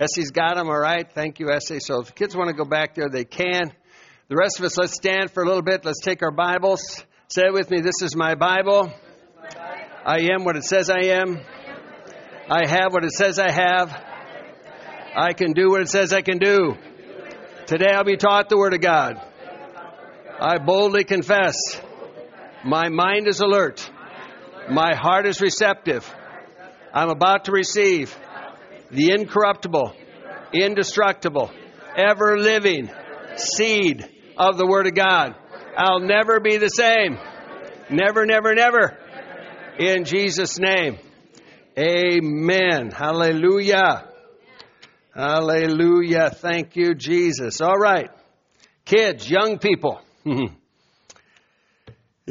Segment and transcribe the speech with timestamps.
[0.00, 1.10] Essie's got them, all right.
[1.12, 1.80] Thank you, Essie.
[1.80, 3.72] So if kids want to go back there, they can.
[4.28, 5.84] The rest of us, let's stand for a little bit.
[5.84, 7.04] Let's take our Bibles.
[7.26, 7.80] Say it with me.
[7.80, 8.92] This is my Bible.
[10.06, 11.40] I am what it says I am.
[12.48, 13.90] I have what it says I have.
[15.16, 16.76] I can do what it says I can do.
[17.66, 19.20] Today I'll be taught the Word of God.
[20.40, 21.56] I boldly confess.
[22.64, 23.90] My mind is alert.
[24.70, 26.08] My heart is receptive.
[26.94, 28.16] I'm about to receive
[28.90, 29.94] the incorruptible,
[30.52, 31.50] indestructible,
[31.96, 32.90] ever living
[33.36, 35.34] seed of the Word of God.
[35.76, 37.18] I'll never be the same.
[37.90, 38.98] Never, never, never.
[39.78, 40.98] In Jesus' name.
[41.78, 42.90] Amen.
[42.90, 44.08] Hallelujah.
[45.14, 46.30] Hallelujah.
[46.30, 47.60] Thank you, Jesus.
[47.60, 48.10] All right.
[48.84, 50.00] Kids, young people.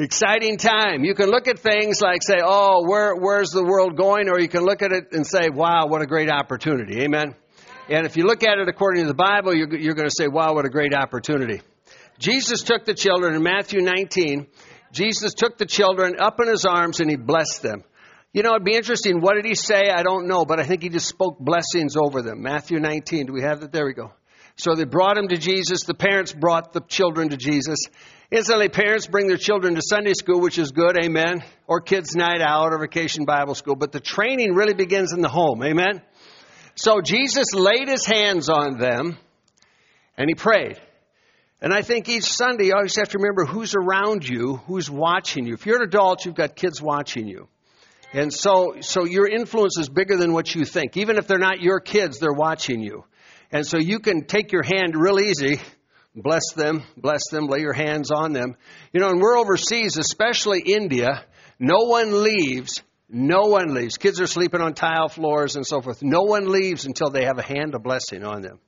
[0.00, 1.02] Exciting time.
[1.02, 4.28] You can look at things like say, oh, where, where's the world going?
[4.28, 7.02] Or you can look at it and say, wow, what a great opportunity.
[7.02, 7.34] Amen.
[7.88, 10.28] And if you look at it according to the Bible, you're, you're going to say,
[10.28, 11.62] wow, what a great opportunity.
[12.20, 14.46] Jesus took the children in Matthew 19.
[14.92, 17.82] Jesus took the children up in his arms and he blessed them.
[18.32, 19.20] You know, it'd be interesting.
[19.20, 19.90] What did he say?
[19.90, 22.40] I don't know, but I think he just spoke blessings over them.
[22.40, 23.26] Matthew 19.
[23.26, 23.72] Do we have that?
[23.72, 24.12] There we go.
[24.54, 25.82] So they brought him to Jesus.
[25.84, 27.78] The parents brought the children to Jesus.
[28.30, 32.42] Instantly, parents bring their children to Sunday school, which is good, amen, or kids' night
[32.42, 33.74] out or vacation Bible school.
[33.74, 36.02] But the training really begins in the home, amen.
[36.74, 39.16] So Jesus laid his hands on them
[40.18, 40.78] and he prayed.
[41.62, 45.46] And I think each Sunday you always have to remember who's around you, who's watching
[45.46, 45.54] you.
[45.54, 47.48] If you're an adult, you've got kids watching you.
[48.12, 50.98] And so, so your influence is bigger than what you think.
[50.98, 53.04] Even if they're not your kids, they're watching you.
[53.50, 55.60] And so you can take your hand real easy,
[56.14, 58.56] bless them, bless them, lay your hands on them.
[58.92, 61.24] You know, and we're overseas, especially India,
[61.58, 63.96] no one leaves, no one leaves.
[63.96, 66.02] Kids are sleeping on tile floors and so forth.
[66.02, 68.60] No one leaves until they have a hand of blessing on them.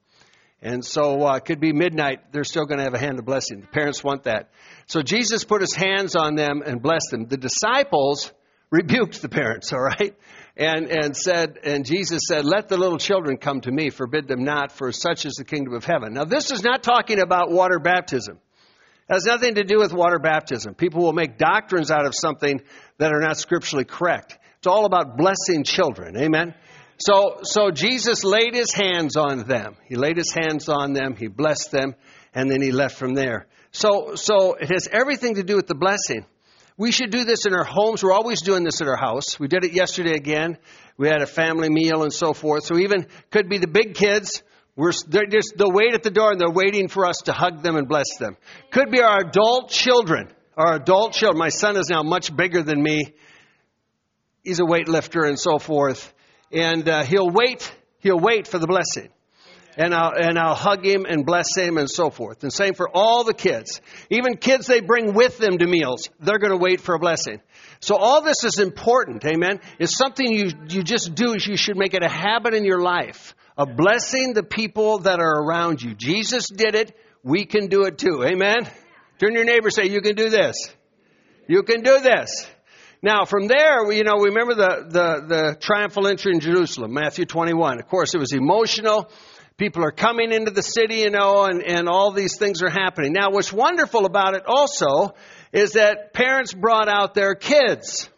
[0.62, 3.24] And so uh, it could be midnight, they're still going to have a hand of
[3.24, 3.62] blessing.
[3.62, 4.50] The parents want that.
[4.86, 7.26] So Jesus put his hands on them and blessed them.
[7.26, 8.30] The disciples
[8.70, 10.14] rebuked the parents, all right?
[10.60, 14.44] And, and said, and Jesus said, let the little children come to me, forbid them
[14.44, 16.12] not, for such is the kingdom of heaven.
[16.12, 18.38] Now this is not talking about water baptism.
[19.08, 20.74] It has nothing to do with water baptism.
[20.74, 22.60] People will make doctrines out of something
[22.98, 24.38] that are not scripturally correct.
[24.58, 26.18] It's all about blessing children.
[26.18, 26.54] Amen.
[26.98, 29.76] So, so Jesus laid his hands on them.
[29.88, 31.16] He laid his hands on them.
[31.16, 31.94] He blessed them
[32.34, 33.46] and then he left from there.
[33.72, 36.26] So, so it has everything to do with the blessing.
[36.80, 38.02] We should do this in our homes.
[38.02, 39.38] We're always doing this at our house.
[39.38, 40.56] We did it yesterday again.
[40.96, 42.64] We had a family meal and so forth.
[42.64, 44.42] So even could be the big kids.
[44.76, 47.62] We're, they're just, they'll wait at the door and they're waiting for us to hug
[47.62, 48.38] them and bless them.
[48.70, 50.30] Could be our adult children.
[50.56, 51.38] Our adult children.
[51.38, 53.12] My son is now much bigger than me.
[54.42, 56.10] He's a weightlifter and so forth.
[56.50, 57.70] And uh, he'll wait.
[57.98, 59.10] He'll wait for the blessing
[59.76, 62.42] and I'll, and I'll hug him and bless him and so forth.
[62.42, 63.80] And same for all the kids.
[64.10, 67.40] Even kids they bring with them to meals, they're going to wait for a blessing.
[67.80, 69.60] So all this is important, amen.
[69.78, 73.34] It's something you, you just do you should make it a habit in your life
[73.56, 75.94] of blessing the people that are around you.
[75.94, 76.96] Jesus did it.
[77.22, 78.24] We can do it too.
[78.24, 78.68] Amen.
[79.18, 80.56] Turn your neighbor say, you can do this.
[81.46, 82.48] You can do this.
[83.02, 87.80] Now, from there, you know, remember the, the, the triumphal entry in Jerusalem, Matthew 21.
[87.80, 89.10] Of course, it was emotional.
[89.60, 93.12] People are coming into the city, you know, and, and all these things are happening.
[93.12, 95.14] Now, what's wonderful about it also
[95.52, 98.08] is that parents brought out their kids.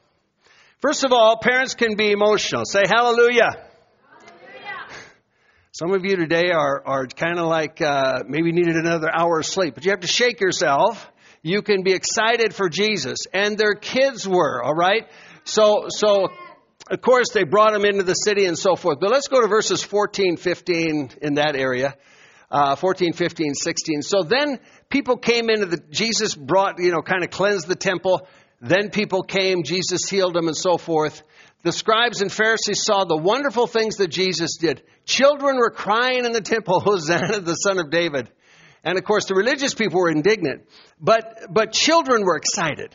[0.78, 2.64] First of all, parents can be emotional.
[2.64, 3.50] Say hallelujah.
[5.72, 9.46] Some of you today are, are kind of like uh, maybe needed another hour of
[9.46, 11.10] sleep, but you have to shake yourself.
[11.42, 14.62] You can be excited for Jesus, and their kids were.
[14.62, 15.08] All right.
[15.42, 16.28] So so
[16.92, 18.98] of course, they brought him into the city and so forth.
[19.00, 21.96] But let's go to verses 14, 15 in that area.
[22.50, 24.02] Uh, 14, 15, 16.
[24.02, 24.60] So then
[24.90, 28.28] people came into the, Jesus brought, you know, kind of cleansed the temple.
[28.60, 31.22] Then people came, Jesus healed them and so forth.
[31.62, 34.82] The scribes and Pharisees saw the wonderful things that Jesus did.
[35.06, 38.30] Children were crying in the temple, Hosanna, the son of David.
[38.84, 40.68] And of course, the religious people were indignant.
[41.00, 42.94] But, but children were excited.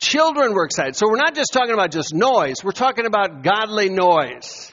[0.00, 0.96] Children were excited.
[0.96, 4.72] So we're not just talking about just noise, we're talking about godly noise.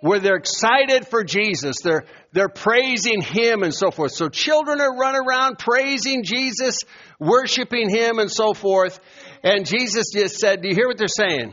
[0.00, 1.78] Where they're excited for Jesus.
[1.82, 4.12] They're, they're praising Him and so forth.
[4.12, 6.78] So children are running around praising Jesus,
[7.18, 9.00] worshiping Him and so forth.
[9.42, 11.52] And Jesus just said, Do you hear what they're saying?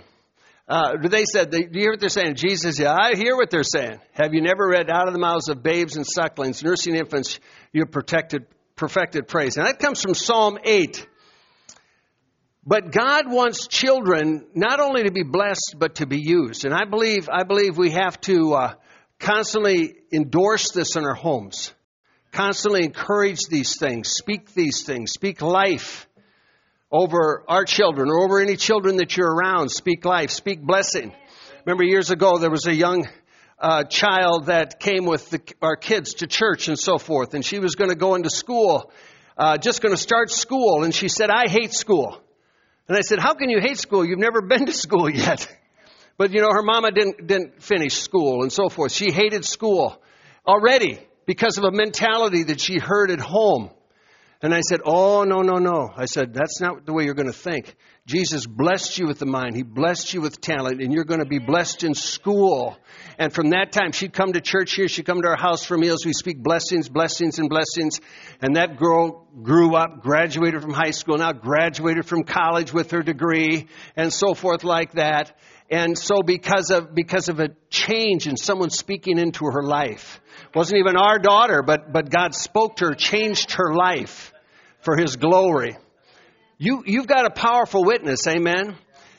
[0.67, 2.35] Uh, they said, Do you hear what they're saying?
[2.35, 3.99] Jesus, yeah, I hear what they're saying.
[4.13, 7.39] Have you never read out of the mouths of babes and sucklings, nursing infants,
[7.73, 8.45] you protected,
[8.75, 9.57] perfected praise?
[9.57, 11.07] And that comes from Psalm 8.
[12.67, 16.65] But God wants children not only to be blessed, but to be used.
[16.65, 18.73] And I believe, I believe we have to uh,
[19.19, 21.71] constantly endorse this in our homes,
[22.31, 26.07] constantly encourage these things, speak these things, speak life
[26.91, 29.69] over our children or over any children that you're around.
[29.69, 31.13] Speak life, speak blessing.
[31.65, 33.07] Remember years ago, there was a young
[33.59, 37.59] uh, child that came with the, our kids to church and so forth, and she
[37.59, 38.91] was going to go into school,
[39.37, 42.21] uh, just going to start school, and she said, I hate school.
[42.87, 44.05] And I said, How can you hate school?
[44.05, 45.47] You've never been to school yet.
[46.17, 48.91] But you know, her mama didn't, didn't finish school and so forth.
[48.91, 50.01] She hated school
[50.47, 53.69] already because of a mentality that she heard at home.
[54.41, 55.89] And I said, Oh, no, no, no.
[55.95, 57.75] I said, That's not the way you're going to think.
[58.07, 59.55] Jesus blessed you with the mind.
[59.55, 62.77] He blessed you with talent, and you're going to be blessed in school.
[63.17, 64.87] And from that time, she'd come to church here.
[64.87, 66.05] She'd come to our house for meals.
[66.05, 67.99] We speak blessings, blessings, and blessings.
[68.43, 73.01] And that girl grew up, graduated from high school, now graduated from college with her
[73.01, 75.35] degree, and so forth like that.
[75.71, 80.21] And so because of, because of a change in someone speaking into her life,
[80.53, 84.31] wasn't even our daughter, but, but God spoke to her, changed her life
[84.81, 85.75] for His glory.
[86.57, 88.75] You, you've got a powerful witness, amen?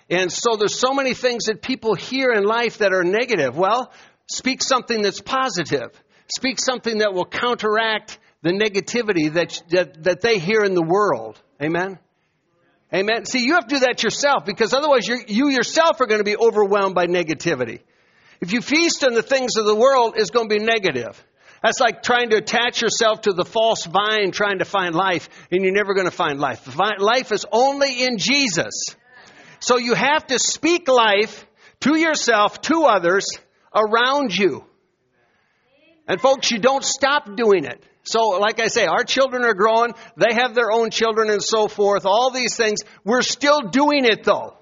[0.09, 3.56] And so there's so many things that people hear in life that are negative.
[3.56, 3.93] Well,
[4.31, 5.91] speak something that's positive.
[6.35, 11.41] Speak something that will counteract the negativity that, that, that they hear in the world.
[11.61, 11.99] Amen?
[12.94, 13.25] Amen.
[13.25, 16.37] See, you have to do that yourself because otherwise you yourself are going to be
[16.37, 17.81] overwhelmed by negativity.
[18.41, 21.23] If you feast on the things of the world, it's going to be negative.
[21.66, 25.64] That's like trying to attach yourself to the false vine, trying to find life, and
[25.64, 26.64] you're never going to find life.
[26.76, 28.94] Life is only in Jesus.
[29.58, 31.44] So you have to speak life
[31.80, 33.26] to yourself, to others
[33.74, 34.64] around you.
[36.06, 37.82] And folks, you don't stop doing it.
[38.04, 39.92] So, like I say, our children are growing.
[40.16, 42.06] They have their own children and so forth.
[42.06, 42.78] All these things.
[43.04, 44.56] We're still doing it though.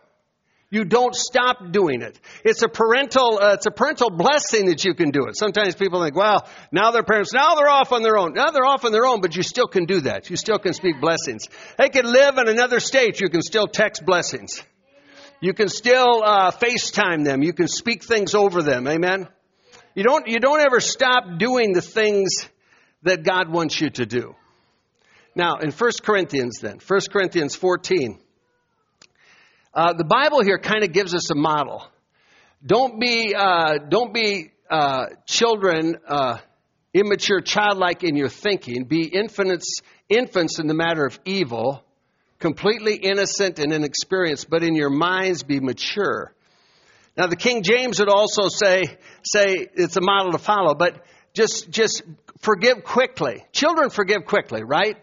[0.71, 2.19] You don't stop doing it.
[2.45, 5.37] It's a parental, uh, it's a parental blessing that you can do it.
[5.37, 8.33] Sometimes people think, well, now they're parents, now they're off on their own.
[8.35, 10.31] Now they're off on their own, but you still can do that.
[10.31, 11.49] You still can speak blessings.
[11.79, 13.21] They can live in another state.
[13.21, 14.63] You can still text blessings.
[15.41, 17.43] You can still uh, FaceTime them.
[17.43, 18.89] You can speak things over them.
[18.89, 19.29] Amen.
[19.95, 22.49] You don't, you don't ever stop doing the things
[23.03, 24.35] that God wants you to do.
[25.37, 28.19] Now, in 1 Corinthians, then, 1 Corinthians 14,
[29.75, 31.85] uh, the Bible here kind of gives us a model.
[32.65, 36.39] Don't be, uh, don't be uh, children, uh,
[36.95, 38.85] immature, childlike in your thinking.
[38.85, 41.85] Be infants, infants in the matter of evil,
[42.39, 46.33] completely innocent and inexperienced, but in your minds be mature.
[47.17, 48.85] Now, the King James would also say,
[49.25, 52.03] say it's a model to follow, but just, just
[52.41, 53.45] forgive quickly.
[53.53, 54.97] Children forgive quickly, right?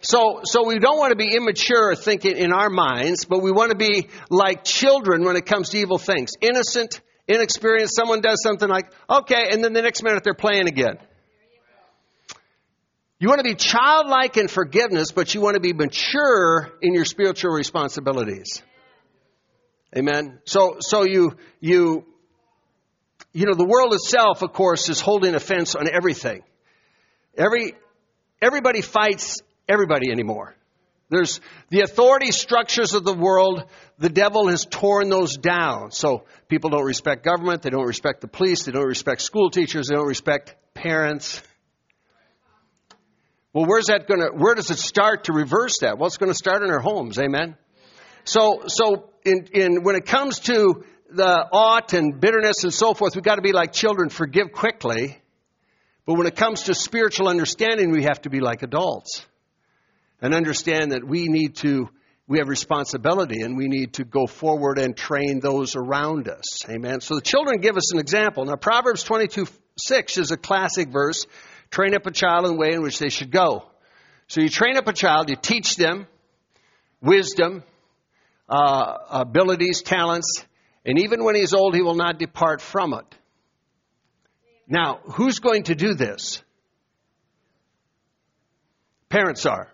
[0.00, 3.72] So, so we don't want to be immature thinking in our minds, but we want
[3.72, 6.32] to be like children when it comes to evil things.
[6.40, 7.96] Innocent, inexperienced.
[7.96, 10.98] Someone does something like, okay, and then the next minute they're playing again.
[13.18, 17.04] You want to be childlike in forgiveness, but you want to be mature in your
[17.04, 18.62] spiritual responsibilities.
[19.96, 20.38] Amen.
[20.44, 22.04] So, so you, you,
[23.32, 26.42] you know, the world itself, of course, is holding offense on everything.
[27.36, 27.74] Every,
[28.40, 29.38] everybody fights
[29.68, 30.54] everybody anymore.
[31.10, 33.64] There's the authority structures of the world,
[33.98, 35.90] the devil has torn those down.
[35.90, 39.88] So people don't respect government, they don't respect the police, they don't respect school teachers,
[39.88, 41.42] they don't respect parents.
[43.54, 45.98] Well, where's that going to, where does it start to reverse that?
[45.98, 47.56] Well, it's going to start in our homes, amen?
[48.24, 53.14] So, so in, in, when it comes to the ought and bitterness and so forth,
[53.14, 55.18] we've got to be like children, forgive quickly.
[56.04, 59.24] But when it comes to spiritual understanding, we have to be like adults
[60.20, 61.88] and understand that we need to
[62.26, 66.68] we have responsibility and we need to go forward and train those around us.
[66.68, 67.00] Amen.
[67.00, 68.44] So the children give us an example.
[68.44, 69.46] Now Proverbs 22
[69.78, 71.26] 6 is a classic verse.
[71.70, 73.64] Train up a child in the way in which they should go.
[74.26, 76.06] So you train up a child, you teach them
[77.00, 77.62] wisdom,
[78.48, 80.44] uh, abilities, talents,
[80.84, 83.06] and even when he's old, he will not depart from it.
[84.66, 86.42] Now, who's going to do this?
[89.08, 89.68] Parents are.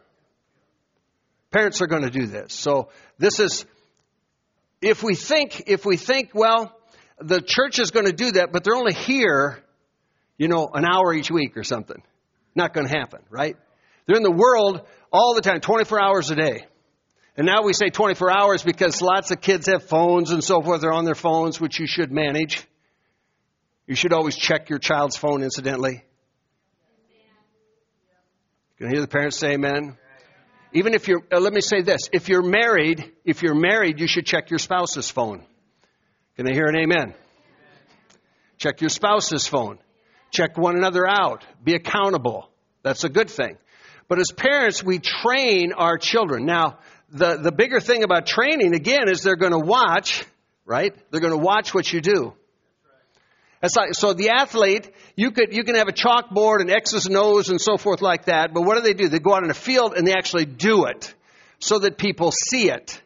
[1.55, 2.53] Parents are going to do this.
[2.53, 3.65] So this is,
[4.83, 6.77] if we think, if we think, well,
[7.21, 9.63] the church is going to do that, but they're only here,
[10.37, 12.03] you know, an hour each week or something.
[12.57, 13.57] Not going to happen, right?
[14.05, 14.81] They're in the world
[15.13, 16.67] all the time, 24 hours a day.
[17.37, 20.81] And now we say 24 hours because lots of kids have phones and so forth.
[20.81, 22.67] They're on their phones, which you should manage.
[23.87, 26.03] You should always check your child's phone, incidentally.
[28.73, 29.99] You can hear the parents say amen.
[30.75, 32.09] Even if you're, uh, let me say this.
[32.13, 35.47] If you're married, if you're married, you should check your spouse's phone.
[36.37, 37.15] Can I hear an amen?
[38.59, 39.79] Check your spouse's phone.
[40.33, 41.45] Check one another out.
[41.63, 42.51] Be accountable.
[42.83, 43.57] That's a good thing.
[44.09, 46.45] But as parents, we train our children.
[46.45, 46.79] Now,
[47.09, 50.25] the, the bigger thing about training, again, is they're going to watch,
[50.65, 50.93] right?
[51.11, 52.35] They're going to watch what you do.
[53.77, 57.49] Like, so the athlete, you could, you can have a chalkboard and X's and O's
[57.49, 59.09] and so forth like that, but what do they do?
[59.09, 61.15] They go out in a field and they actually do it
[61.59, 63.01] so that people see it.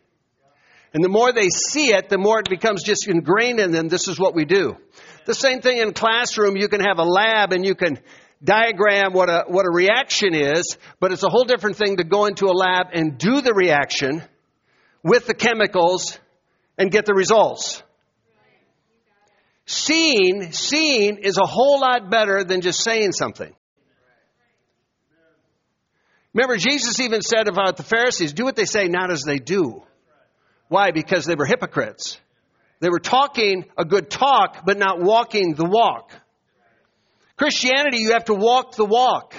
[0.92, 3.88] And the more they see it, the more it becomes just ingrained in them.
[3.88, 4.76] This is what we do.
[5.26, 6.56] The same thing in classroom.
[6.56, 7.98] You can have a lab and you can
[8.42, 12.26] diagram what a, what a reaction is, but it's a whole different thing to go
[12.26, 14.22] into a lab and do the reaction
[15.02, 16.18] with the chemicals
[16.78, 17.82] and get the results.
[19.68, 23.54] Seeing, seeing is a whole lot better than just saying something.
[26.32, 29.82] Remember, Jesus even said about the Pharisees, do what they say, not as they do.
[30.68, 30.90] Why?
[30.90, 32.18] Because they were hypocrites.
[32.80, 36.12] They were talking a good talk, but not walking the walk.
[37.36, 39.34] Christianity, you have to walk the walk.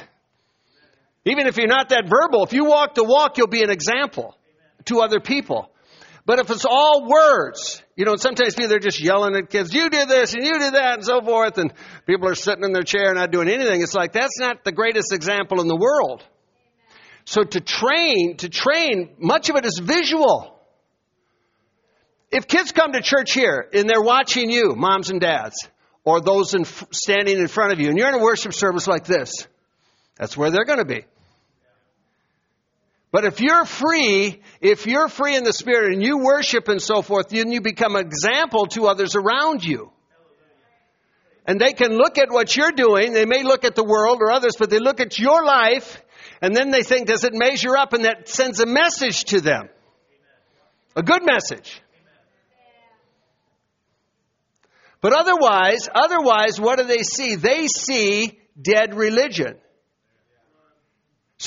[1.25, 4.37] Even if you're not that verbal, if you walk the walk, you'll be an example
[4.85, 5.68] to other people.
[6.29, 9.89] But if it's all words, you know, sometimes people are just yelling at kids, you
[9.89, 11.73] did this and you did that and so forth, and
[12.05, 13.81] people are sitting in their chair not doing anything.
[13.81, 16.23] It's like, that's not the greatest example in the world.
[17.25, 20.55] So to train, to train, much of it is visual.
[22.29, 25.67] If kids come to church here and they're watching you, moms and dads,
[26.03, 29.05] or those in, standing in front of you, and you're in a worship service like
[29.05, 29.47] this,
[30.15, 31.05] that's where they're going to be.
[33.11, 37.01] But if you're free, if you're free in the Spirit and you worship and so
[37.01, 39.91] forth, then you become an example to others around you.
[41.45, 43.13] And they can look at what you're doing.
[43.13, 45.99] They may look at the world or others, but they look at your life
[46.41, 47.93] and then they think, does it measure up?
[47.93, 49.69] And that sends a message to them.
[50.95, 51.81] A good message.
[55.01, 57.35] But otherwise, otherwise, what do they see?
[57.35, 59.57] They see dead religion.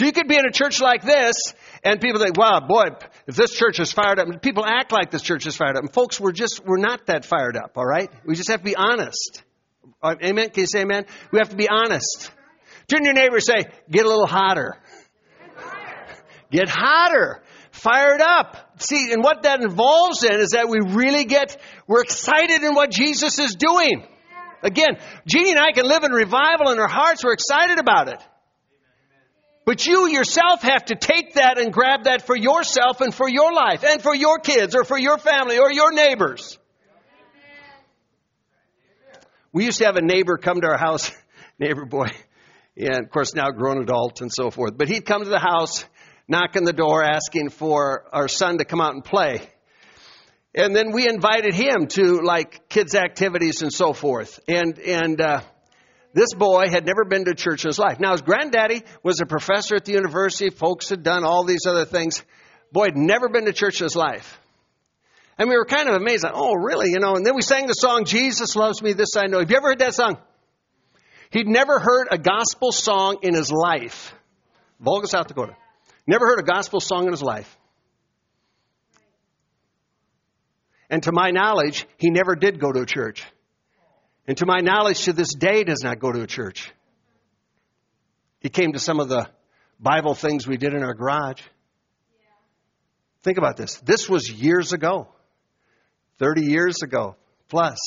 [0.03, 1.37] You could be in a church like this,
[1.85, 2.87] and people think, wow, boy,
[3.27, 5.85] if this church is fired up, people act like this church is fired up.
[5.85, 8.11] And folks, we're just, we're not that fired up, all right?
[8.25, 9.43] We just have to be honest.
[10.03, 10.51] Uh, amen?
[10.51, 11.07] Can you say amen?
[11.31, 12.31] We have to be honest.
[12.89, 14.77] Turn to your neighbor and say, get a little hotter.
[16.51, 17.43] Get hotter.
[17.71, 18.83] Fired up.
[18.83, 22.91] See, and what that involves then is that we really get, we're excited in what
[22.91, 24.07] Jesus is doing.
[24.63, 27.25] Again, Jeannie and I can live in revival in our hearts.
[27.25, 28.23] We're excited about it.
[29.65, 33.53] But you yourself have to take that and grab that for yourself and for your
[33.53, 36.59] life and for your kids or for your family or your neighbors.
[39.53, 41.13] We used to have a neighbor come to our house,
[41.59, 42.09] neighbor boy,
[42.77, 44.77] and of course now grown adult and so forth.
[44.77, 45.85] But he'd come to the house,
[46.27, 49.49] knock on the door, asking for our son to come out and play.
[50.55, 54.41] And then we invited him to like kids activities and so forth.
[54.49, 55.41] And, and, uh,
[56.15, 57.99] this boy had never been to church in his life.
[57.99, 60.51] Now, his granddaddy was a professor at the university.
[60.51, 62.23] Folks had done all these other things.
[62.71, 64.39] Boy had never been to church in his life.
[65.39, 66.25] And we were kind of amazed.
[66.25, 66.91] Like, oh, really?
[66.91, 69.39] You know, and then we sang the song, Jesus Loves Me, This I Know.
[69.39, 70.19] Have you ever heard that song?
[71.31, 74.15] He'd never heard a gospel song in his life.
[74.81, 75.57] Volga, South Dakota.
[76.07, 77.57] Never heard a gospel song in his life.
[80.91, 83.25] And to my knowledge, he never did go to a church.
[84.27, 86.73] And to my knowledge, to this day, does not go to a church.
[88.41, 89.29] He came to some of the
[89.81, 91.43] Bible things we did in our garage.
[93.23, 93.77] Think about this.
[93.85, 95.09] This was years ago,
[96.19, 97.17] 30 years ago
[97.49, 97.79] plus.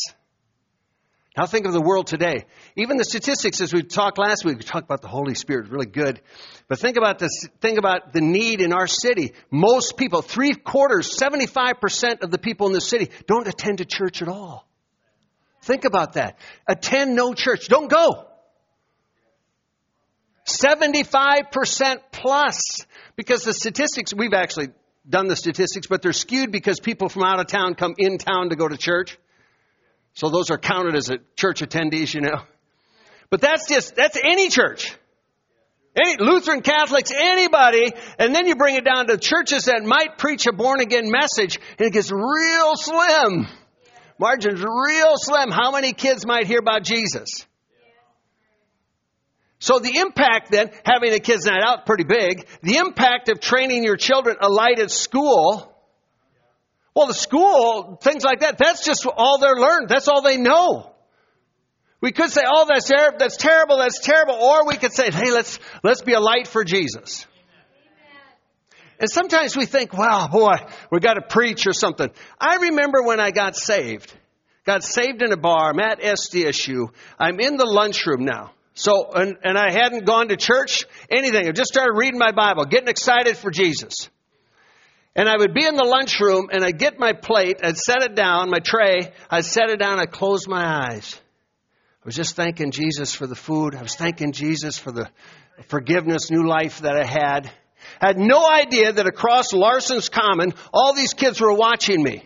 [1.38, 2.46] Now think of the world today.
[2.78, 5.86] Even the statistics, as we talked last week, we talked about the Holy Spirit, really
[5.86, 6.22] good.
[6.70, 7.32] But think about this.
[7.60, 9.34] Think about the need in our city.
[9.52, 14.22] Most people, three quarters, 75% of the people in the city don't attend a church
[14.22, 14.66] at all.
[15.66, 16.38] Think about that.
[16.68, 17.68] Attend no church.
[17.68, 18.28] Don't go.
[20.48, 22.86] 75% plus.
[23.16, 24.68] Because the statistics, we've actually
[25.10, 28.50] done the statistics, but they're skewed because people from out of town come in town
[28.50, 29.18] to go to church.
[30.14, 32.44] So those are counted as church attendees, you know.
[33.32, 34.96] But that's just, that's any church.
[35.96, 40.46] Any Lutheran Catholics, anybody, and then you bring it down to churches that might preach
[40.46, 43.48] a born again message, and it gets real slim.
[44.20, 45.52] Margins real slim.
[45.52, 47.30] How many kids might hear about Jesus?
[49.60, 52.48] So the impact then, having a kids night out, pretty big.
[52.62, 55.72] The impact of training your children a light at school.
[56.96, 59.90] Well, the school, things like that, that's just all they're learned.
[59.90, 60.92] That's all they know.
[62.00, 64.36] We could say, oh, that's, that's terrible, that's terrible.
[64.36, 67.26] Or we could say, hey, let's, let's be a light for Jesus.
[69.00, 70.56] And sometimes we think, wow, boy,
[70.92, 72.10] we got to preach or something.
[72.40, 74.14] I remember when I got saved.
[74.66, 75.70] Got saved in a bar.
[75.72, 76.88] I'm at SDSU.
[77.20, 78.52] I'm in the lunchroom now.
[78.74, 81.48] So, and, and I hadn't gone to church, anything.
[81.48, 84.10] I just started reading my Bible, getting excited for Jesus.
[85.16, 88.16] And I would be in the lunchroom and I'd get my plate, I'd set it
[88.16, 91.16] down, my tray, I'd set it down, I'd close my eyes.
[91.16, 93.76] I was just thanking Jesus for the food.
[93.76, 95.10] I was thanking Jesus for the
[95.68, 97.50] forgiveness, new life that I had.
[98.02, 102.24] Had no idea that across Larson Commons, all these kids were watching me.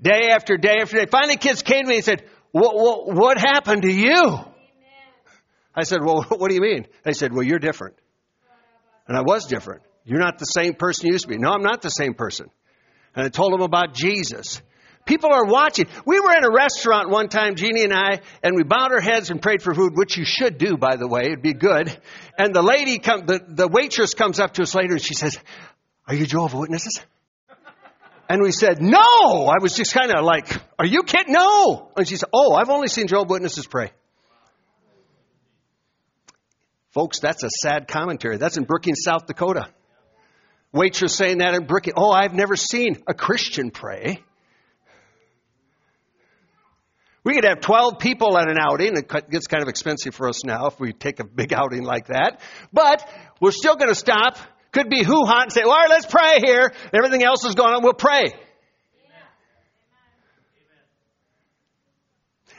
[0.00, 1.06] Day after day after day.
[1.10, 4.38] Finally, kids came to me and said, what, what, what happened to you?
[5.74, 6.86] I said, well, what do you mean?
[7.02, 7.96] They said, well, you're different.
[9.08, 9.82] And I was different.
[10.04, 11.38] You're not the same person you used to be.
[11.38, 12.48] No, I'm not the same person.
[13.14, 14.60] And I told them about Jesus.
[15.06, 15.86] People are watching.
[16.06, 19.30] We were in a restaurant one time, Jeannie and I, and we bowed our heads
[19.30, 21.26] and prayed for food, which you should do, by the way.
[21.26, 21.94] It'd be good.
[22.38, 25.38] And the lady, come, the, the waitress comes up to us later and she says,
[26.06, 27.00] are you Jehovah Witnesses?
[28.28, 28.98] And we said, no!
[29.46, 31.34] I was just kind of like, are you kidding?
[31.34, 31.90] No!
[31.96, 33.92] And she said, oh, I've only seen Jehovah Witnesses pray.
[36.92, 38.38] Folks, that's a sad commentary.
[38.38, 39.68] That's in Brookings, South Dakota.
[40.72, 41.94] Waitress saying that in Brookings.
[41.98, 44.22] Oh, I've never seen a Christian pray.
[47.24, 48.96] We could have 12 people at an outing.
[48.98, 52.08] It gets kind of expensive for us now if we take a big outing like
[52.08, 52.40] that.
[52.72, 53.08] But
[53.40, 54.36] we're still going to stop.
[54.72, 56.72] Could be hoo ha and say, all right, let's pray here.
[56.92, 57.82] Everything else is going on.
[57.82, 58.34] We'll pray.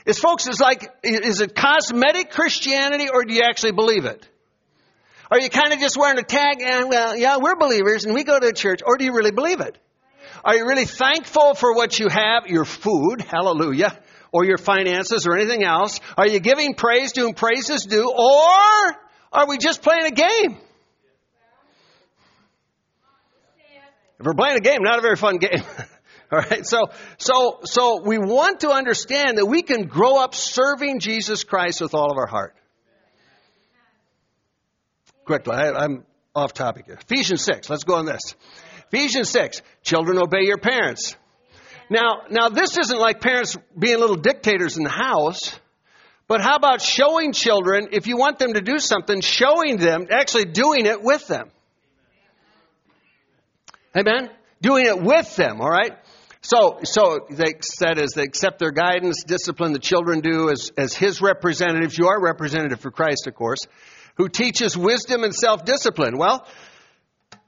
[0.04, 4.26] Is folks, is like, is it cosmetic Christianity or do you actually believe it?
[5.30, 8.22] Are you kind of just wearing a tag and, well, yeah, we're believers and we
[8.22, 9.76] go to church, or do you really believe it?
[10.44, 13.98] Are you really thankful for what you have, your food, hallelujah,
[14.36, 15.98] or your finances or anything else?
[16.18, 18.96] Are you giving praise to whom praise is due, or
[19.32, 20.58] are we just playing a game?
[24.18, 25.62] If we're playing a game, not a very fun game.
[26.32, 26.66] All right.
[26.66, 31.80] So, so, so we want to understand that we can grow up serving Jesus Christ
[31.80, 32.56] with all of our heart.
[35.24, 36.98] Quickly, I, am off topic here.
[37.00, 37.70] Ephesians 6.
[37.70, 38.34] Let's go on this.
[38.88, 39.62] Ephesians 6.
[39.82, 41.16] Children obey your parents.
[41.88, 45.58] Now, now this isn't like parents being little dictators in the house.
[46.28, 50.46] But how about showing children, if you want them to do something, showing them, actually
[50.46, 51.50] doing it with them?
[53.96, 54.30] Amen?
[54.60, 55.92] Doing it with them, all right?
[56.42, 60.94] So, so they said as they accept their guidance, discipline the children do as, as
[60.94, 61.96] his representatives.
[61.96, 63.60] You are representative for Christ, of course,
[64.16, 66.18] who teaches wisdom and self-discipline.
[66.18, 66.46] Well,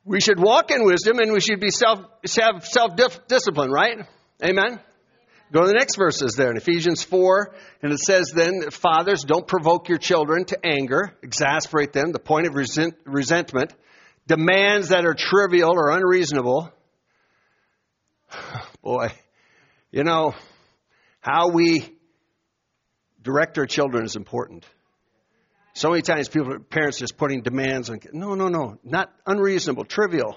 [0.05, 2.01] we should walk in wisdom and we should be self,
[2.41, 4.07] have self-discipline, right?
[4.43, 4.81] Amen?
[5.53, 9.47] Go to the next verses there in Ephesians 4, and it says then, fathers, don't
[9.47, 13.73] provoke your children to anger, exasperate them, the point of resent, resentment,
[14.27, 16.71] demands that are trivial or unreasonable
[18.83, 19.13] Boy,
[19.91, 20.35] you know,
[21.21, 21.97] how we
[23.23, 24.65] direct our children is important.
[25.75, 30.37] So many times people, parents just putting demands on, no, no, no, not unreasonable, trivial.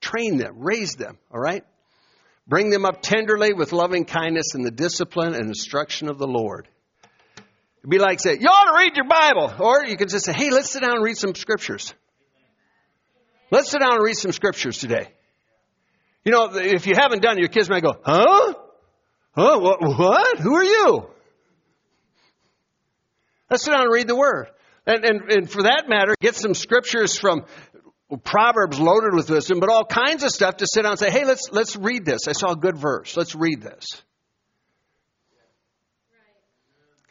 [0.00, 1.64] Train them, raise them, all right?
[2.48, 6.66] Bring them up tenderly with loving kindness in the discipline and instruction of the Lord.
[7.80, 9.52] It'd be like say, you ought to read your Bible.
[9.60, 11.94] Or you could just say, hey, let's sit down and read some scriptures.
[13.50, 15.08] Let's sit down and read some scriptures today.
[16.24, 18.54] You know, if you haven't done it, your kids might go, huh?
[19.36, 19.58] Huh?
[19.58, 19.80] What?
[19.82, 20.38] what?
[20.38, 21.06] Who are you?
[23.50, 24.48] Let's sit down and read the Word.
[24.86, 27.44] And, and, and for that matter, get some scriptures from
[28.16, 31.26] Proverbs loaded with wisdom, but all kinds of stuff to sit down and say, hey,
[31.26, 32.26] let's, let's read this.
[32.26, 33.16] I saw a good verse.
[33.16, 33.84] Let's read this.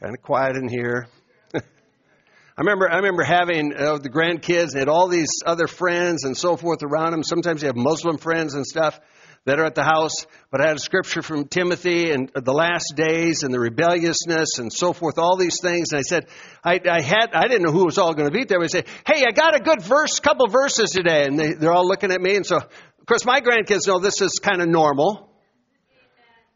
[0.02, 1.08] Kind of quiet in here.
[1.56, 1.60] I
[2.58, 6.58] remember, I remember having uh, the grandkids and had all these other friends and so
[6.58, 7.24] forth around them.
[7.24, 9.00] Sometimes you have Muslim friends and stuff
[9.48, 12.96] that are at the house, but I had a scripture from Timothy and the last
[12.98, 15.94] days and the rebelliousness and so forth, all these things.
[15.94, 16.28] And I said,
[16.66, 18.60] I, I had, I didn't know who was all going to be there.
[18.60, 21.24] But I said, hey, I got a good verse, couple verses today.
[21.24, 22.36] And they, they're all looking at me.
[22.36, 25.30] And so, of course, my grandkids know this is kind of normal.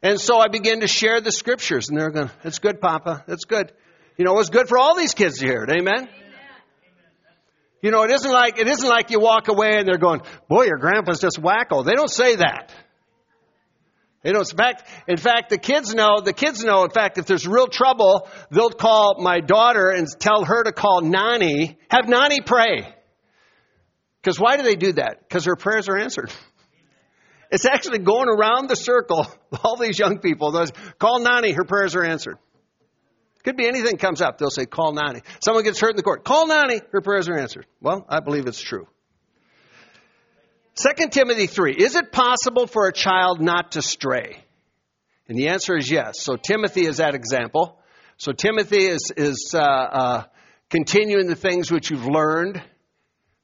[0.03, 3.23] And so I began to share the scriptures and they're going, that's good, Papa.
[3.25, 3.71] That's good.
[4.17, 5.69] You know, it was good for all these kids to hear it.
[5.69, 6.09] Amen?
[7.81, 10.65] You know, it isn't like, it isn't like you walk away and they're going, boy,
[10.65, 11.83] your grandpa's just wacko.
[11.83, 12.71] They don't say that.
[14.23, 17.25] They don't, in fact, in fact, the kids know, the kids know, in fact, if
[17.25, 22.41] there's real trouble, they'll call my daughter and tell her to call Nani, have Nani
[22.41, 22.87] pray.
[24.21, 25.27] Because why do they do that?
[25.27, 26.31] Because her prayers are answered.
[27.53, 29.27] It's actually going around the circle,
[29.65, 32.37] all these young people, those, call Nani, her prayers are answered.
[33.43, 34.37] Could be anything comes up.
[34.37, 35.21] They'll say, call Nani.
[35.43, 36.23] Someone gets hurt in the court.
[36.23, 36.79] Call Nani.
[36.91, 37.65] Her prayers are answered.
[37.81, 38.87] Well, I believe it's true.
[40.75, 41.73] 2 Timothy 3.
[41.73, 44.43] Is it possible for a child not to stray?
[45.27, 46.21] And the answer is yes.
[46.21, 47.77] So Timothy is that example.
[48.17, 50.23] So Timothy is, is uh, uh,
[50.69, 52.61] continuing the things which you've learned,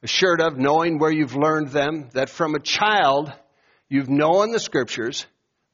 [0.04, 3.32] assured of, knowing where you've learned them, that from a child
[3.90, 5.26] you've known the scriptures.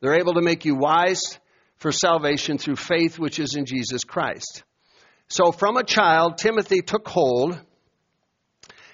[0.01, 1.21] They're able to make you wise
[1.77, 4.63] for salvation through faith which is in Jesus Christ.
[5.27, 7.59] So from a child, Timothy took hold.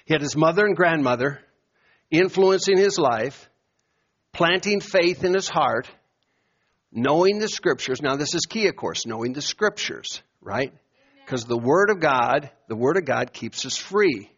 [0.04, 1.40] He had his mother and grandmother
[2.10, 3.48] influencing his life,
[4.32, 5.88] planting faith in his heart,
[6.92, 8.02] knowing the scriptures.
[8.02, 10.72] Now, this is key, of course, knowing the scriptures, right?
[11.24, 14.30] Because the Word of God, the Word of God keeps us free.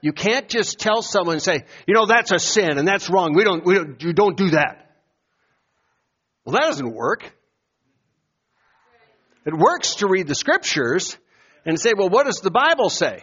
[0.00, 3.34] You can't just tell someone and say, you know, that's a sin and that's wrong.
[3.34, 4.90] We don't, we don't, you don't do that.
[6.44, 7.30] Well, that doesn't work.
[9.44, 11.18] It works to read the scriptures
[11.66, 13.22] and say, well, what does the Bible say?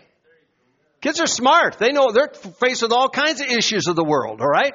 [1.02, 1.78] Kids are smart.
[1.78, 4.74] They know they're faced with all kinds of issues of the world, all right?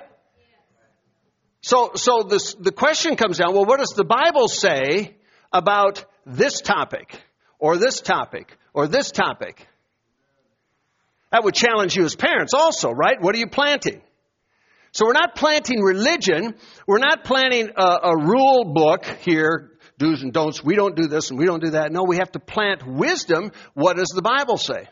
[1.60, 5.16] So, so this, the question comes down, well, what does the Bible say
[5.52, 7.20] about this topic,
[7.58, 9.66] or this topic, or this topic?
[11.30, 13.20] That would challenge you as parents also, right?
[13.20, 14.02] What are you planting?
[14.92, 16.54] So we're not planting religion.
[16.86, 20.62] We're not planting a, a rule book here do's and don'ts.
[20.62, 21.92] We don't do this and we don't do that.
[21.92, 23.52] No, we have to plant wisdom.
[23.74, 24.88] What does the Bible say?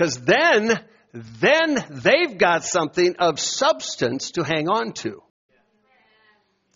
[0.00, 0.80] Because then,
[1.12, 5.22] then they've got something of substance to hang on to.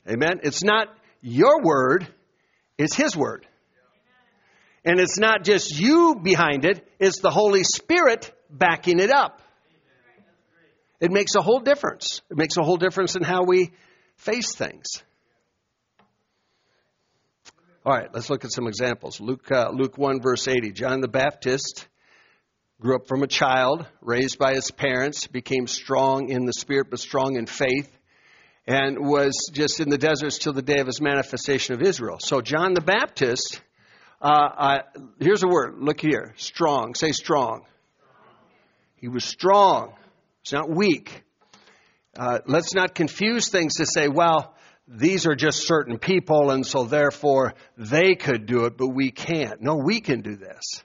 [0.06, 0.40] Amen.
[0.42, 0.88] It's not
[1.22, 2.06] your word,
[2.76, 3.46] it's His word.
[4.84, 9.40] And it's not just you behind it, it's the Holy Spirit backing it up.
[11.00, 12.20] It makes a whole difference.
[12.30, 13.72] It makes a whole difference in how we
[14.18, 15.02] face things.
[17.86, 19.18] All right, let's look at some examples.
[19.18, 20.72] Luke, uh, Luke 1, verse 80.
[20.72, 21.88] John the Baptist
[22.80, 26.98] grew up from a child, raised by his parents, became strong in the spirit, but
[26.98, 27.90] strong in faith,
[28.66, 32.18] and was just in the deserts till the day of his manifestation of Israel.
[32.18, 33.60] So, John the Baptist,
[34.20, 34.78] uh,
[35.20, 35.76] here's a word.
[35.78, 36.34] Look here.
[36.36, 36.94] Strong.
[36.94, 37.64] Say strong.
[38.96, 39.92] He was strong.
[40.42, 41.22] He's not weak.
[42.16, 44.54] Uh, let's not confuse things to say, well,
[44.86, 49.60] these are just certain people, and so therefore they could do it, but we can't.
[49.60, 50.82] No, we can do this.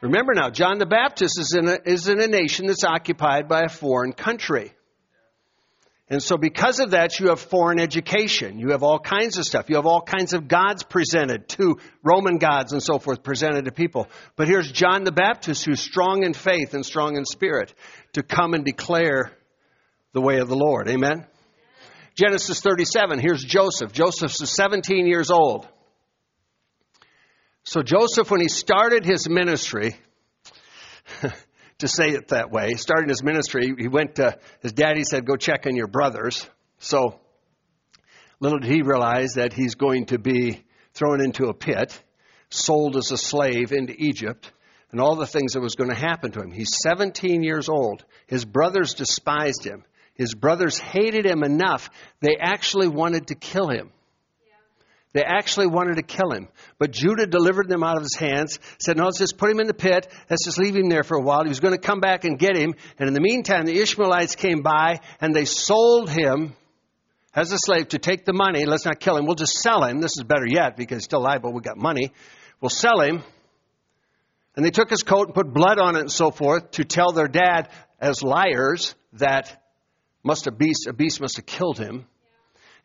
[0.00, 3.62] Remember now, John the Baptist is in a, is in a nation that's occupied by
[3.62, 4.72] a foreign country.
[6.08, 8.60] And so, because of that, you have foreign education.
[8.60, 9.68] You have all kinds of stuff.
[9.68, 13.72] You have all kinds of gods presented to Roman gods and so forth presented to
[13.72, 14.08] people.
[14.36, 17.74] But here's John the Baptist who's strong in faith and strong in spirit
[18.12, 19.32] to come and declare
[20.12, 20.88] the way of the Lord.
[20.88, 21.26] Amen?
[22.14, 23.92] Genesis 37, here's Joseph.
[23.92, 25.66] Joseph's 17 years old.
[27.66, 29.96] So Joseph, when he started his ministry,
[31.78, 35.34] to say it that way, starting his ministry, he went to, his daddy said, go
[35.34, 36.48] check on your brothers.
[36.78, 37.18] So
[38.38, 40.62] little did he realize that he's going to be
[40.94, 42.00] thrown into a pit,
[42.50, 44.52] sold as a slave into Egypt,
[44.92, 46.52] and all the things that was going to happen to him.
[46.52, 48.04] He's 17 years old.
[48.28, 49.82] His brothers despised him.
[50.14, 53.90] His brothers hated him enough, they actually wanted to kill him.
[55.12, 56.48] They actually wanted to kill him.
[56.78, 59.66] But Judah delivered them out of his hands, said, No, let's just put him in
[59.66, 60.06] the pit.
[60.28, 61.42] Let's just leave him there for a while.
[61.42, 62.74] He was going to come back and get him.
[62.98, 66.54] And in the meantime, the Ishmaelites came by and they sold him
[67.34, 68.66] as a slave to take the money.
[68.66, 69.26] Let's not kill him.
[69.26, 70.00] We'll just sell him.
[70.00, 72.12] This is better yet because he's still alive, but we got money.
[72.60, 73.22] We'll sell him.
[74.56, 77.12] And they took his coat and put blood on it and so forth to tell
[77.12, 77.68] their dad
[78.00, 79.62] as liars that
[80.22, 82.06] must have beast, a beast must have killed him.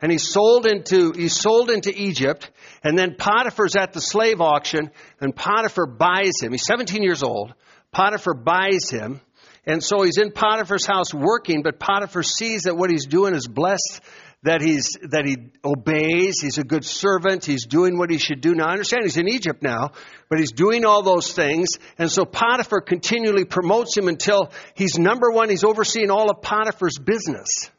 [0.02, 2.50] And he's sold into, he's sold into Egypt.
[2.82, 6.50] And then Potiphar's at the slave auction and Potiphar buys him.
[6.50, 7.54] He's 17 years old.
[7.92, 9.20] Potiphar buys him.
[9.64, 13.46] And so he's in Potiphar's house working, but Potiphar sees that what he's doing is
[13.46, 14.00] blessed
[14.42, 18.54] that he's that he obeys he's a good servant he's doing what he should do
[18.54, 19.92] now i understand he's in egypt now
[20.28, 25.30] but he's doing all those things and so potiphar continually promotes him until he's number
[25.30, 27.70] one he's overseeing all of potiphar's business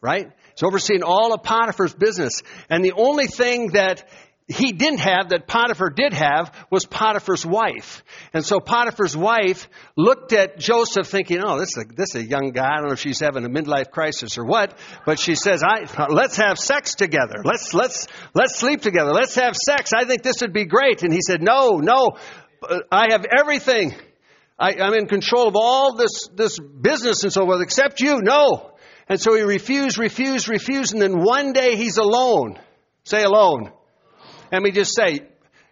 [0.00, 4.04] right he's overseeing all of potiphar's business and the only thing that
[4.48, 8.02] he didn't have that Potiphar did have was Potiphar's wife.
[8.32, 12.24] And so Potiphar's wife looked at Joseph thinking, oh, this is a, this is a
[12.24, 12.66] young guy.
[12.66, 15.86] I don't know if she's having a midlife crisis or what, but she says, I,
[16.08, 17.42] let's have sex together.
[17.44, 19.12] Let's, let's, let's sleep together.
[19.12, 19.92] Let's have sex.
[19.94, 21.02] I think this would be great.
[21.02, 22.16] And he said, no, no,
[22.90, 23.94] I have everything.
[24.58, 28.22] I, I'm in control of all this, this business and so forth except you.
[28.22, 28.72] No.
[29.08, 30.92] And so he refused, refused, refused.
[30.92, 32.58] And then one day he's alone.
[33.04, 33.72] Say alone.
[34.52, 35.20] Let me just say,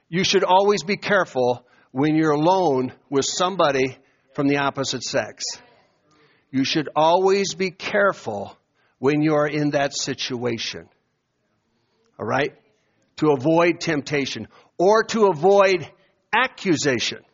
[0.09, 3.99] you should always be careful when you're alone with somebody
[4.35, 5.44] from the opposite sex.
[6.51, 8.57] You should always be careful
[8.99, 10.88] when you're in that situation.
[12.18, 12.55] All right?
[13.16, 15.87] To avoid temptation or to avoid
[16.35, 17.25] accusation.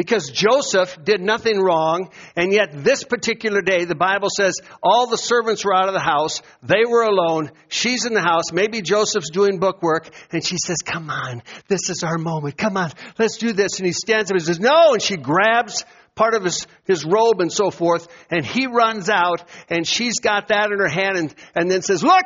[0.00, 5.18] Because Joseph did nothing wrong, and yet this particular day, the Bible says all the
[5.18, 6.40] servants were out of the house.
[6.62, 7.50] They were alone.
[7.68, 8.50] She's in the house.
[8.50, 12.56] Maybe Joseph's doing book work, and she says, Come on, this is our moment.
[12.56, 13.78] Come on, let's do this.
[13.78, 14.94] And he stands up and says, No.
[14.94, 15.84] And she grabs
[16.14, 20.48] part of his, his robe and so forth, and he runs out, and she's got
[20.48, 22.24] that in her hand, and, and then says, Look,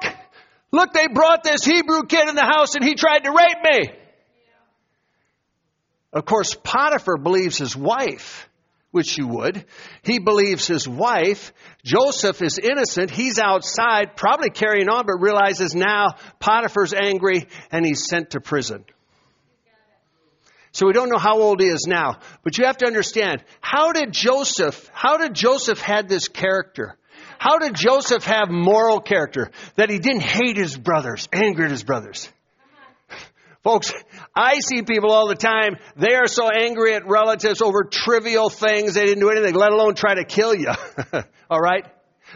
[0.71, 4.04] look, they brought this Hebrew kid in the house, and he tried to rape me.
[6.15, 8.49] Of course, Potiphar believes his wife,
[8.93, 9.65] which you would.
[10.05, 11.53] He believes his wife.
[11.85, 13.11] Joseph is innocent.
[13.11, 18.85] He's outside, probably carrying on, but realizes now Potiphar's angry and he's sent to prison.
[20.71, 23.93] So we don't know how old he is now, but you have to understand, how
[23.93, 26.97] did Joseph, how did Joseph had this character?
[27.39, 29.51] How did Joseph have moral character?
[29.77, 32.29] That he didn't hate his brothers, angered his brothers.
[33.65, 33.95] Folks,
[34.37, 38.93] I see people all the time, they are so angry at relatives over trivial things,
[38.93, 40.71] they didn't do anything, let alone try to kill you.
[41.51, 41.87] all right?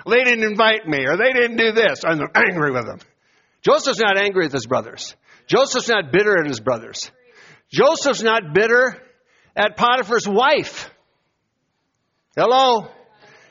[0.06, 2.02] They didn't invite me, or they didn't do this.
[2.04, 3.00] I'm angry with them.
[3.60, 5.14] Joseph's not angry at his brothers.
[5.46, 7.10] Joseph's not bitter at his brothers.
[7.70, 8.96] Joseph's not bitter
[9.54, 10.90] at Potiphar's wife.
[12.36, 12.88] Hello?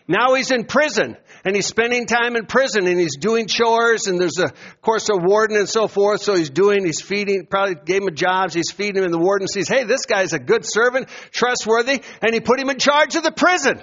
[0.08, 4.20] Now he's in prison and he's spending time in prison and he's doing chores and
[4.20, 6.22] there's a, of course, a warden and so forth.
[6.22, 8.54] So he's doing, he's feeding, probably gave him jobs.
[8.54, 12.34] He's feeding him and the warden sees, hey, this guy's a good servant, trustworthy, and
[12.34, 13.82] he put him in charge of the prison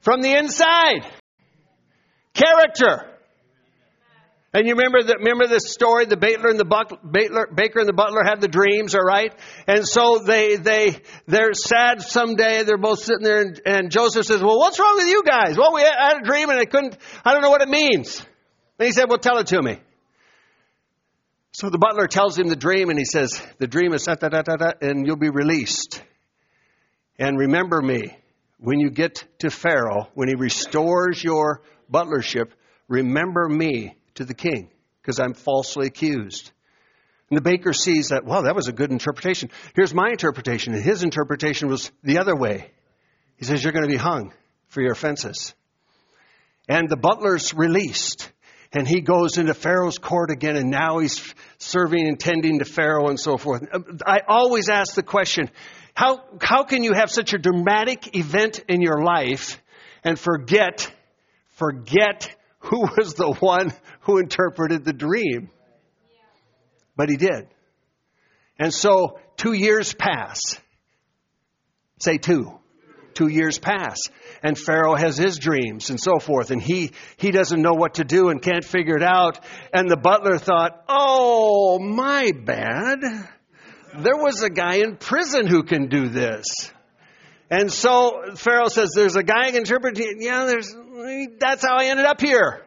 [0.00, 1.06] from the inside.
[2.34, 3.15] Character.
[4.52, 6.98] And you remember the, remember the story, the baker and the butler,
[7.54, 9.34] baker and the butler had the dreams, all right?
[9.66, 14.40] And so they, they, they're sad someday, they're both sitting there and, and Joseph says,
[14.40, 15.58] well, what's wrong with you guys?
[15.58, 18.24] Well, we had a dream and I couldn't, I don't know what it means.
[18.78, 19.78] And he said, well, tell it to me.
[21.52, 24.28] So the butler tells him the dream and he says, the dream is da da
[24.28, 26.02] da da, and you'll be released.
[27.18, 28.16] And remember me,
[28.58, 32.50] when you get to Pharaoh, when he restores your butlership,
[32.88, 36.50] remember me to the king because I'm falsely accused.
[37.30, 39.50] And the baker sees that, well, that was a good interpretation.
[39.74, 40.74] Here's my interpretation.
[40.74, 42.70] And his interpretation was the other way.
[43.36, 44.32] He says, You're going to be hung
[44.68, 45.54] for your offenses.
[46.68, 48.30] And the butler's released.
[48.72, 53.08] And he goes into Pharaoh's court again, and now he's serving and tending to Pharaoh
[53.08, 53.64] and so forth.
[54.04, 55.50] I always ask the question
[55.94, 59.62] how, how can you have such a dramatic event in your life
[60.04, 60.92] and forget,
[61.52, 62.28] forget
[62.66, 65.50] who was the one who interpreted the dream.
[66.96, 67.48] But he did.
[68.58, 70.40] And so two years pass.
[72.00, 72.58] Say two.
[73.14, 73.98] Two years pass.
[74.42, 76.50] And Pharaoh has his dreams and so forth.
[76.50, 79.42] And he, he doesn't know what to do and can't figure it out.
[79.72, 82.98] And the butler thought, oh, my bad.
[83.98, 86.44] There was a guy in prison who can do this.
[87.50, 89.98] And so Pharaoh says, there's a guy can interpret.
[89.98, 90.74] Yeah, there's,
[91.38, 92.62] that's how I ended up here.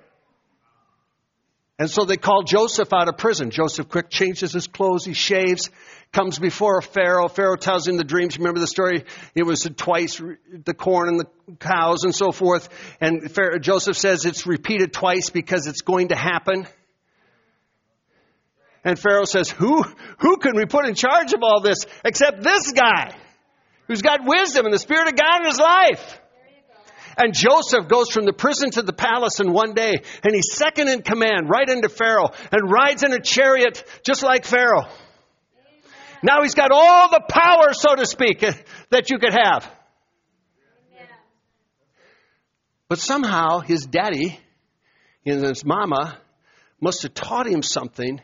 [1.80, 3.52] And so they call Joseph out of prison.
[3.52, 5.70] Joseph quick changes his clothes, he shaves,
[6.12, 7.30] comes before Pharaoh.
[7.30, 8.38] Pharaoh tells him the dreams.
[8.38, 9.06] Remember the story?
[9.34, 10.22] It was twice
[10.66, 12.68] the corn and the cows and so forth.
[13.00, 16.68] And Pharaoh, Joseph says it's repeated twice because it's going to happen.
[18.84, 19.84] And Pharaoh says, who,
[20.20, 23.16] who can we put in charge of all this except this guy
[23.88, 26.19] who's got wisdom and the Spirit of God in his life?
[27.22, 30.88] And Joseph goes from the prison to the palace in one day, and he's second
[30.88, 34.88] in command, right into Pharaoh, and rides in a chariot just like Pharaoh.
[36.24, 38.40] Now he's got all the power, so to speak,
[38.90, 39.70] that you could have.
[42.88, 44.40] But somehow his daddy
[45.26, 46.18] and his mama
[46.80, 48.22] must have taught him something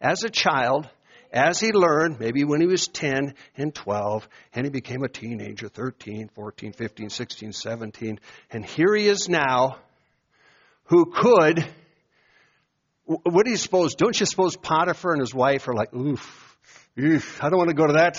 [0.00, 0.88] as a child
[1.32, 5.68] as he learned, maybe when he was 10 and 12, and he became a teenager,
[5.68, 9.76] 13, 14, 15, 16, 17, and here he is now,
[10.84, 11.66] who could
[13.08, 13.94] what do you suppose?
[13.94, 16.58] Don't you suppose Potiphar and his wife are like, oof,
[16.98, 18.18] oof, I don't want to go to that.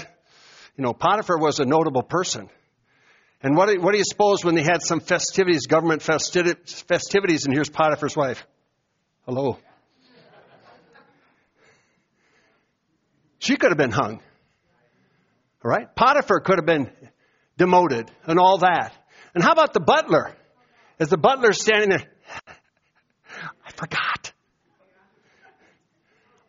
[0.76, 2.50] You know, Potiphar was a notable person.
[3.42, 7.54] And what do, what do you suppose when they had some festivities, government festivities, and
[7.54, 8.46] here's Potiphar's wife?
[9.26, 9.60] Hello.
[13.50, 14.22] She could have been hung.
[15.66, 15.88] All right?
[15.96, 16.92] Potiphar could have been
[17.58, 18.94] demoted and all that.
[19.34, 20.36] And how about the butler?
[21.00, 22.08] As the butler's standing there,
[23.66, 24.34] I forgot.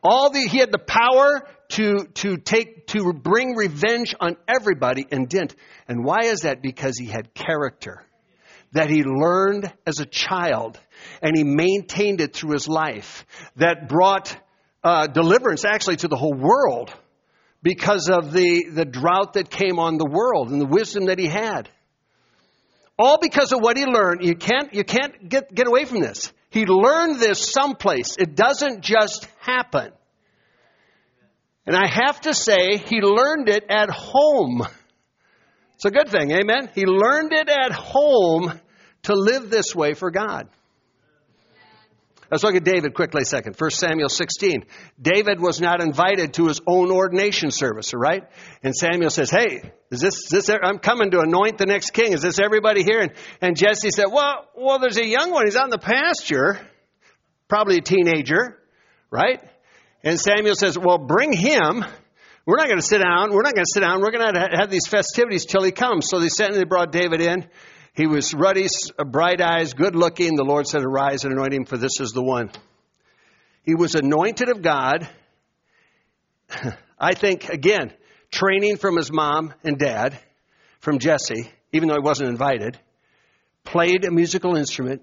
[0.02, 5.26] All the, he had the power to, to take, to bring revenge on everybody and
[5.26, 5.54] didn't.
[5.88, 6.60] And why is that?
[6.60, 8.04] Because he had character
[8.72, 10.78] that he learned as a child
[11.22, 13.24] and he maintained it through his life
[13.56, 14.36] that brought
[14.82, 16.92] uh, deliverance actually to the whole world
[17.62, 21.26] because of the, the drought that came on the world and the wisdom that he
[21.26, 21.68] had.
[22.98, 24.24] All because of what he learned.
[24.24, 26.32] You can't, you can't get, get away from this.
[26.50, 28.16] He learned this someplace.
[28.18, 29.92] It doesn't just happen.
[31.66, 34.66] And I have to say, he learned it at home.
[35.76, 36.70] It's a good thing, amen?
[36.74, 38.60] He learned it at home
[39.04, 40.48] to live this way for God.
[42.30, 43.56] Let's look at David quickly a second.
[43.58, 44.64] 1 Samuel 16.
[45.00, 48.22] David was not invited to his own ordination service, right?
[48.62, 52.12] And Samuel says, Hey, is this, is this, I'm coming to anoint the next king.
[52.12, 53.00] Is this everybody here?
[53.00, 55.46] And, and Jesse said, Well, well, there's a young one.
[55.46, 56.60] He's out in the pasture,
[57.48, 58.58] probably a teenager,
[59.10, 59.42] right?
[60.04, 61.84] And Samuel says, Well, bring him.
[62.46, 63.32] We're not going to sit down.
[63.32, 64.00] We're not going to sit down.
[64.00, 66.08] We're going to have these festivities till he comes.
[66.08, 67.46] So they sent and they brought David in.
[68.00, 68.66] He was ruddy,
[68.98, 70.34] uh, bright eyes, good looking.
[70.34, 72.50] The Lord said, Arise and anoint him, for this is the one.
[73.62, 75.06] He was anointed of God.
[76.98, 77.92] I think, again,
[78.30, 80.18] training from his mom and dad,
[80.78, 82.78] from Jesse, even though he wasn't invited,
[83.64, 85.02] played a musical instrument,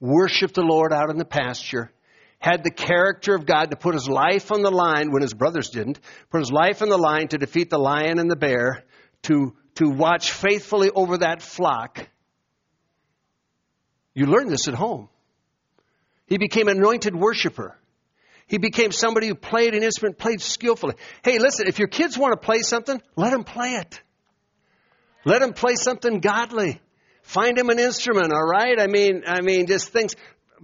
[0.00, 1.92] worshiped the Lord out in the pasture,
[2.40, 5.70] had the character of God to put his life on the line when his brothers
[5.70, 8.82] didn't, put his life on the line to defeat the lion and the bear,
[9.22, 12.08] to, to watch faithfully over that flock
[14.14, 15.08] you learn this at home.
[16.26, 17.76] He became an anointed worshiper.
[18.46, 20.94] He became somebody who played an instrument, played skillfully.
[21.22, 24.00] Hey, listen, if your kids want to play something, let them play it.
[25.24, 26.80] Let them play something godly.
[27.22, 28.78] Find them an instrument, all right?
[28.78, 30.14] I mean, I mean, just things.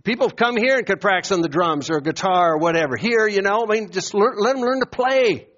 [0.04, 2.96] People come here and could practice on the drums or guitar or whatever.
[2.96, 5.48] Here, you know, I mean, just learn, let them learn to play.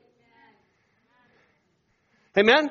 [2.38, 2.70] Amen?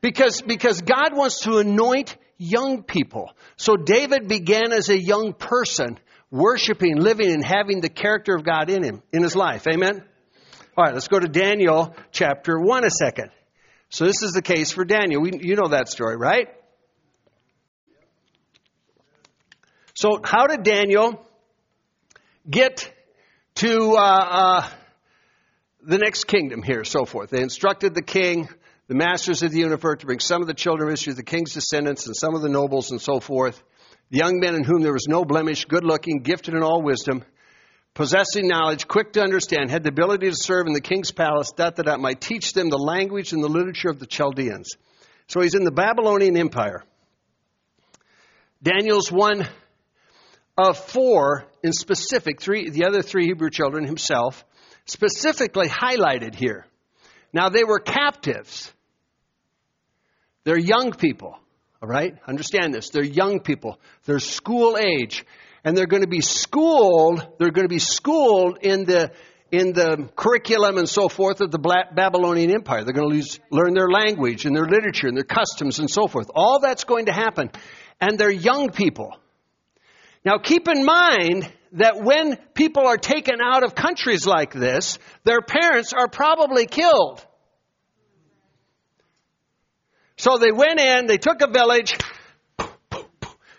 [0.00, 3.30] Because, because God wants to anoint young people.
[3.56, 5.98] So David began as a young person,
[6.30, 9.66] worshiping, living, and having the character of God in him, in his life.
[9.66, 10.02] Amen?
[10.76, 13.30] All right, let's go to Daniel chapter 1 a second.
[13.90, 15.20] So this is the case for Daniel.
[15.20, 16.48] We, you know that story, right?
[19.94, 21.26] So, how did Daniel
[22.48, 22.94] get
[23.56, 24.68] to uh, uh,
[25.82, 27.30] the next kingdom here, so forth?
[27.30, 28.48] They instructed the king
[28.88, 31.52] the masters of the universe to bring some of the children of Israel, the king's
[31.52, 33.62] descendants, and some of the nobles, and so forth.
[34.10, 37.22] The young men in whom there was no blemish, good looking, gifted in all wisdom,
[37.92, 41.76] possessing knowledge, quick to understand, had the ability to serve in the king's palace, that
[41.76, 44.76] that I might teach them the language and the literature of the Chaldeans.
[45.26, 46.82] So he's in the Babylonian Empire.
[48.62, 49.46] Daniel's one
[50.56, 54.44] of four in specific, three, the other three Hebrew children himself,
[54.86, 56.66] specifically highlighted here.
[57.32, 58.72] Now they were captives.
[60.48, 61.38] They're young people,
[61.82, 62.16] all right?
[62.26, 62.88] Understand this.
[62.88, 63.78] They're young people.
[64.06, 65.26] They're school age.
[65.62, 69.12] And they're going to be schooled, they're going to be schooled in the
[69.52, 72.82] in the curriculum and so forth of the Babylonian Empire.
[72.82, 76.06] They're going to lose, learn their language and their literature and their customs and so
[76.06, 76.30] forth.
[76.34, 77.50] All that's going to happen.
[78.00, 79.14] And they're young people.
[80.24, 85.42] Now keep in mind that when people are taken out of countries like this, their
[85.42, 87.22] parents are probably killed.
[90.18, 91.96] So they went in, they took a village,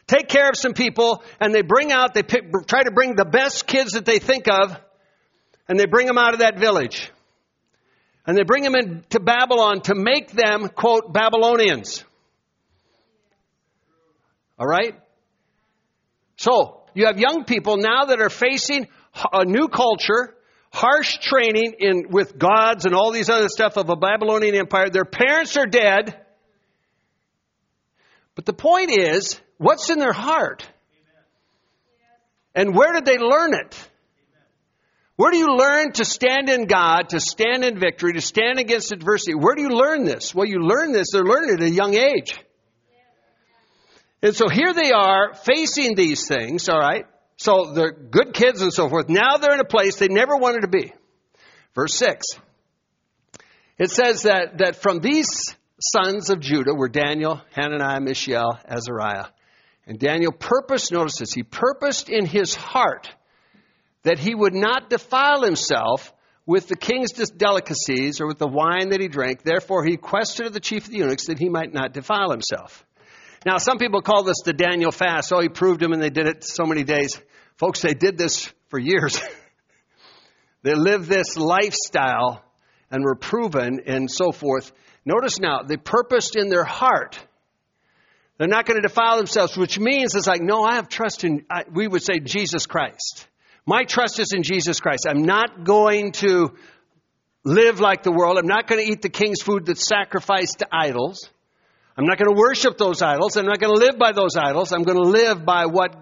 [0.07, 3.23] take care of some people, and they bring out, they pick, try to bring the
[3.23, 4.77] best kids that they think of,
[5.69, 7.09] and they bring them out of that village.
[8.27, 12.03] And they bring them into Babylon to make them, quote, Babylonians.
[14.59, 14.99] All right?
[16.35, 18.87] So, you have young people now that are facing
[19.31, 20.35] a new culture,
[20.73, 24.89] harsh training in, with gods and all these other stuff of a Babylonian empire.
[24.89, 26.25] Their parents are dead.
[28.39, 30.65] But the point is, what's in their heart?
[32.55, 33.77] And where did they learn it?
[35.17, 38.93] Where do you learn to stand in God, to stand in victory, to stand against
[38.93, 39.33] adversity?
[39.35, 40.33] Where do you learn this?
[40.33, 42.33] Well, you learn this, they're learning it at a young age.
[44.21, 47.07] And so here they are facing these things, all right?
[47.35, 49.09] So they're good kids and so forth.
[49.09, 50.93] Now they're in a place they never wanted to be.
[51.75, 52.25] Verse 6.
[53.77, 59.27] It says that, that from these sons of Judah were Daniel, Hananiah, Mishael, Azariah.
[59.87, 63.09] And Daniel purposed, notice this, he purposed in his heart
[64.03, 66.13] that he would not defile himself
[66.45, 69.43] with the king's delicacies or with the wine that he drank.
[69.43, 72.85] Therefore, he questioned the chief of the eunuchs that he might not defile himself.
[73.45, 75.31] Now, some people call this the Daniel fast.
[75.31, 77.19] Oh, he proved him and they did it so many days.
[77.57, 79.21] Folks, they did this for years.
[80.63, 82.43] they lived this lifestyle
[82.91, 84.71] and were proven and so forth.
[85.09, 87.17] Notice now, they purposed in their heart.
[88.37, 91.45] They're not going to defile themselves, which means it's like, no, I have trust in,
[91.49, 93.27] I, we would say, Jesus Christ.
[93.65, 95.07] My trust is in Jesus Christ.
[95.09, 96.53] I'm not going to
[97.43, 98.37] live like the world.
[98.37, 101.27] I'm not going to eat the king's food that's sacrificed to idols.
[101.97, 103.35] I'm not going to worship those idols.
[103.35, 104.71] I'm not going to live by those idols.
[104.71, 105.95] I'm going to live by what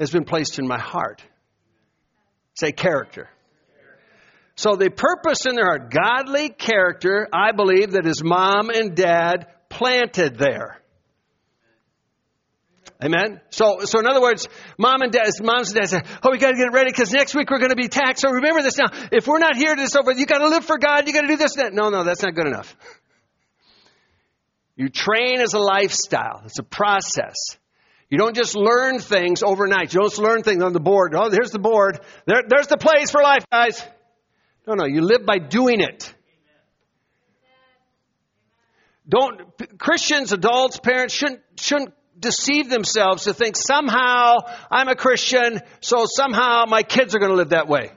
[0.00, 1.22] has been placed in my heart.
[2.54, 3.30] Say character.
[4.56, 9.46] So they purpose in their heart godly character, I believe, that his mom and dad
[9.68, 10.80] planted there.
[13.02, 13.42] Amen.
[13.50, 14.48] So, so in other words,
[14.78, 17.34] mom and dad, moms and dads say, "Oh, we got to get ready because next
[17.34, 18.86] week we're going to be taxed." So remember this now.
[19.12, 21.06] If we're not here to this over, you got to live for God.
[21.06, 21.74] You got to do this and that.
[21.74, 22.74] No, no, that's not good enough.
[24.76, 26.42] You train as a lifestyle.
[26.46, 27.34] It's a process.
[28.08, 29.92] You don't just learn things overnight.
[29.92, 31.14] You don't just learn things on the board.
[31.14, 32.00] Oh, there's the board.
[32.24, 33.82] There, there's the place for life, guys.
[34.66, 34.84] No, no.
[34.84, 36.12] You live by doing it.
[39.08, 44.38] Don't Christians, adults, parents shouldn't shouldn't deceive themselves to think somehow
[44.70, 47.92] I'm a Christian, so somehow my kids are going to live that way.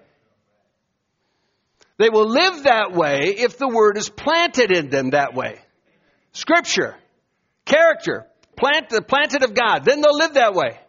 [1.98, 5.60] They will live that way if the word is planted in them that way.
[6.32, 6.96] Scripture,
[7.66, 9.84] character, plant, the planted of God.
[9.84, 10.80] Then they'll live that way.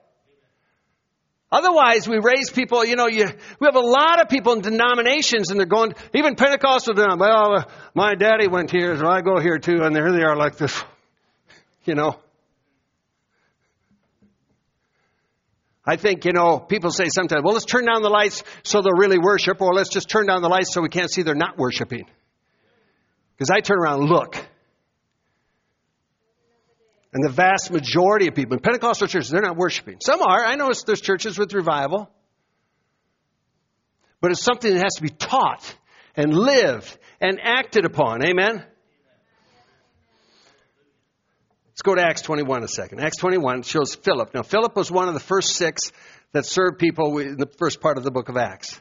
[1.52, 3.26] Otherwise, we raise people, you know, you,
[3.58, 7.58] we have a lot of people in denominations and they're going, even Pentecostal denominations, well,
[7.58, 10.56] uh, my daddy went here, so I go here too, and here they are like
[10.56, 10.80] this,
[11.84, 12.16] you know.
[15.84, 18.92] I think, you know, people say sometimes, well, let's turn down the lights so they'll
[18.92, 21.58] really worship, or let's just turn down the lights so we can't see they're not
[21.58, 22.04] worshiping.
[23.36, 24.36] Because I turn around and look.
[27.12, 29.96] And the vast majority of people in Pentecostal churches, they're not worshiping.
[30.00, 30.44] Some are.
[30.44, 32.08] I know there's churches with revival.
[34.20, 35.74] But it's something that has to be taught
[36.14, 38.24] and lived and acted upon.
[38.24, 38.64] Amen?
[41.80, 43.00] Let's go to Acts 21 a second.
[43.00, 44.34] Acts 21 shows Philip.
[44.34, 45.90] Now, Philip was one of the first six
[46.32, 48.78] that served people in the first part of the book of Acts.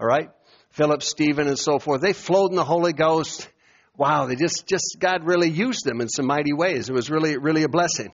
[0.00, 0.30] All right?
[0.70, 2.00] Philip, Stephen, and so forth.
[2.00, 3.48] They flowed in the Holy Ghost
[3.96, 6.88] wow, they just, just, God really used them in some mighty ways.
[6.88, 8.12] It was really, really a blessing.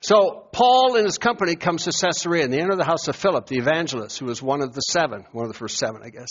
[0.00, 3.46] So Paul and his company comes to Caesarea and they enter the house of Philip,
[3.46, 6.28] the evangelist, who was one of the seven, one of the first seven, I guess.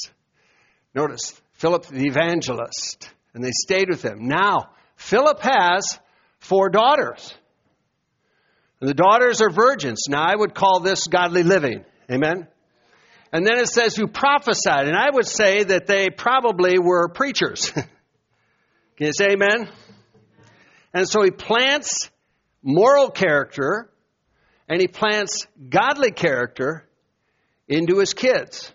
[0.93, 3.09] Notice, Philip the evangelist.
[3.33, 4.27] And they stayed with him.
[4.27, 5.99] Now, Philip has
[6.37, 7.33] four daughters.
[8.79, 10.03] And the daughters are virgins.
[10.07, 11.83] Now, I would call this godly living.
[12.11, 12.47] Amen?
[13.33, 14.87] And then it says who prophesied.
[14.87, 17.71] And I would say that they probably were preachers.
[17.71, 17.87] Can
[18.99, 19.67] you say amen?
[20.93, 22.11] And so he plants
[22.61, 23.89] moral character
[24.69, 26.87] and he plants godly character
[27.67, 28.71] into his kids.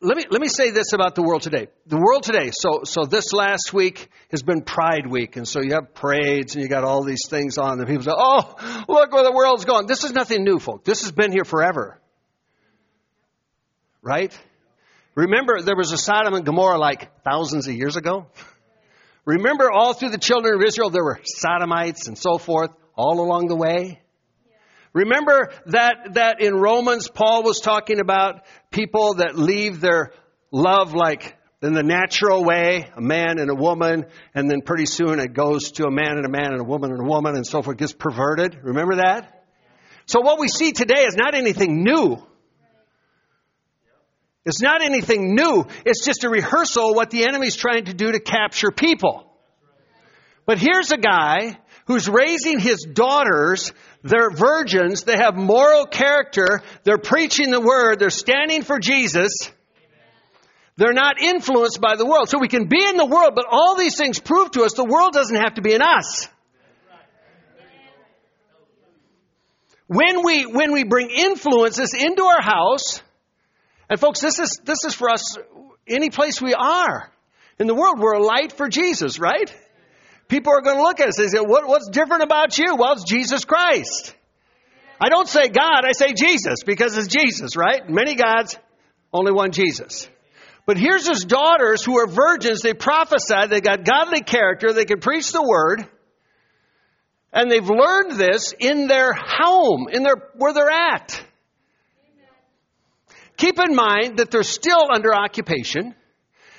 [0.00, 1.66] Let me, let me say this about the world today.
[1.86, 5.72] The world today, so, so this last week has been Pride Week, and so you
[5.72, 9.24] have parades and you got all these things on, and people say, oh, look where
[9.24, 9.86] the world's going.
[9.86, 10.84] This is nothing new, folks.
[10.84, 11.98] This has been here forever
[14.04, 14.36] right?
[15.14, 18.26] Remember, there was a Sodom and Gomorrah like thousands of years ago?
[19.24, 23.48] Remember, all through the children of Israel, there were Sodomites and so forth all along
[23.48, 24.00] the way?
[24.92, 30.12] Remember that, that in Romans, Paul was talking about people that leave their
[30.52, 35.18] love like in the natural way, a man and a woman, and then pretty soon
[35.18, 37.46] it goes to a man and a man and a woman and a woman and
[37.46, 38.58] so forth, gets perverted.
[38.62, 39.46] Remember that?
[40.06, 42.22] So what we see today is not anything new.
[44.44, 45.66] It's not anything new.
[45.86, 49.30] It's just a rehearsal of what the enemy's trying to do to capture people.
[50.46, 53.72] But here's a guy who's raising his daughters.
[54.02, 55.04] They're virgins.
[55.04, 56.62] They have moral character.
[56.84, 57.98] They're preaching the word.
[57.98, 59.32] They're standing for Jesus.
[60.76, 62.28] They're not influenced by the world.
[62.28, 64.84] So we can be in the world, but all these things prove to us the
[64.84, 66.28] world doesn't have to be in us.
[69.86, 73.02] When we, when we bring influences into our house,
[73.88, 75.36] and folks, this is, this is for us
[75.86, 77.10] any place we are.
[77.58, 79.54] In the world, we're a light for Jesus, right?
[80.28, 82.76] People are going to look at us and say, what, what's different about you?
[82.76, 84.14] Well, it's Jesus Christ.
[85.00, 87.88] I don't say God, I say Jesus because it's Jesus, right?
[87.88, 88.56] Many gods,
[89.12, 90.08] only one Jesus.
[90.66, 92.62] But here's his daughters who are virgins.
[92.62, 93.48] They prophesy.
[93.48, 94.72] They got godly character.
[94.72, 95.86] They can preach the word.
[97.32, 101.22] And they've learned this in their home, in their, where they're at.
[103.36, 105.94] Keep in mind that they're still under occupation.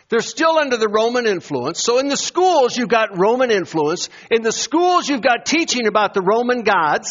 [0.09, 1.81] They're still under the Roman influence.
[1.81, 4.09] So in the schools, you've got Roman influence.
[4.29, 7.09] In the schools, you've got teaching about the Roman gods.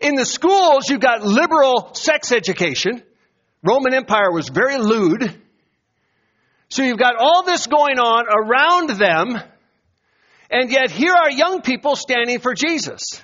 [0.00, 3.02] In the schools, you've got liberal sex education.
[3.62, 5.42] Roman Empire was very lewd.
[6.68, 9.40] So you've got all this going on around them,
[10.50, 13.22] and yet here are young people standing for Jesus.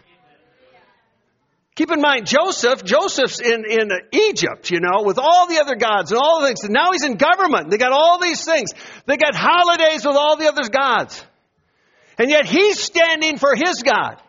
[1.74, 6.12] Keep in mind, Joseph, Joseph's in, in Egypt, you know, with all the other gods
[6.12, 6.64] and all the things.
[6.64, 7.70] And now he's in government.
[7.70, 8.72] They got all these things.
[9.06, 11.24] They got holidays with all the other gods.
[12.18, 14.20] And yet he's standing for his God.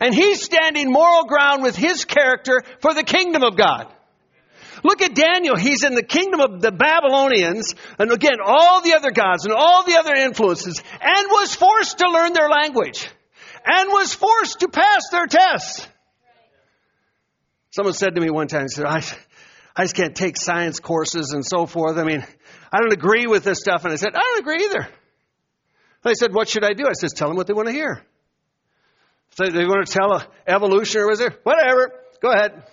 [0.00, 3.92] And he's standing moral ground with his character for the kingdom of God.
[4.84, 5.56] Look at Daniel.
[5.56, 9.84] He's in the kingdom of the Babylonians, and again, all the other gods and all
[9.84, 13.08] the other influences, and was forced to learn their language,
[13.64, 15.86] and was forced to pass their tests.
[17.72, 19.02] Someone said to me one time, he said, I,
[19.74, 21.96] I just can't take science courses and so forth.
[21.96, 22.24] I mean,
[22.72, 23.84] I don't agree with this stuff.
[23.84, 24.88] And I said, I don't agree either.
[26.02, 26.84] They said, what should I do?
[26.86, 28.02] I said, tell them what they want to hear.
[29.36, 31.34] So they want to tell a evolution or was there?
[31.44, 31.92] Whatever.
[32.20, 32.64] Go ahead.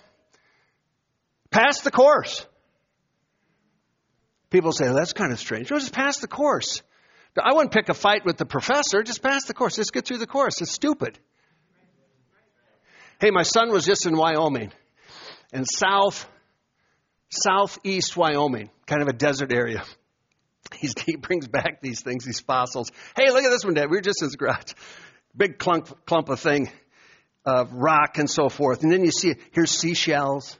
[1.50, 2.46] Pass the course.
[4.50, 5.70] People say, well, that's kind of strange.
[5.70, 6.82] Well, just pass the course.
[7.40, 9.02] I wouldn't pick a fight with the professor.
[9.02, 9.76] Just pass the course.
[9.76, 10.60] Just get through the course.
[10.60, 11.18] It's stupid.
[13.20, 14.72] Hey, my son was just in Wyoming,
[15.52, 16.28] in south,
[17.28, 19.82] southeast Wyoming, kind of a desert area.
[20.74, 22.90] He's, he brings back these things, these fossils.
[23.16, 23.90] Hey, look at this one, Dad.
[23.90, 24.72] We were just in his garage.
[25.36, 26.70] Big clump, clump of thing,
[27.44, 28.82] of rock and so forth.
[28.82, 30.58] And then you see, here's seashells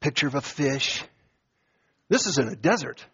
[0.00, 1.04] picture of a fish.
[2.08, 3.04] This is in a desert.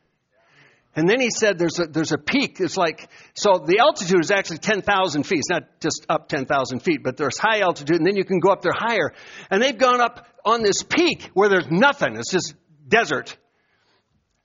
[0.95, 2.59] And then he said there's a, there's a peak.
[2.59, 5.41] It's like, so the altitude is actually 10,000 feet.
[5.41, 8.51] It's not just up 10,000 feet, but there's high altitude and then you can go
[8.51, 9.13] up there higher.
[9.51, 12.17] And they've gone up on this peak where there's nothing.
[12.17, 12.55] It's just
[12.89, 13.37] desert.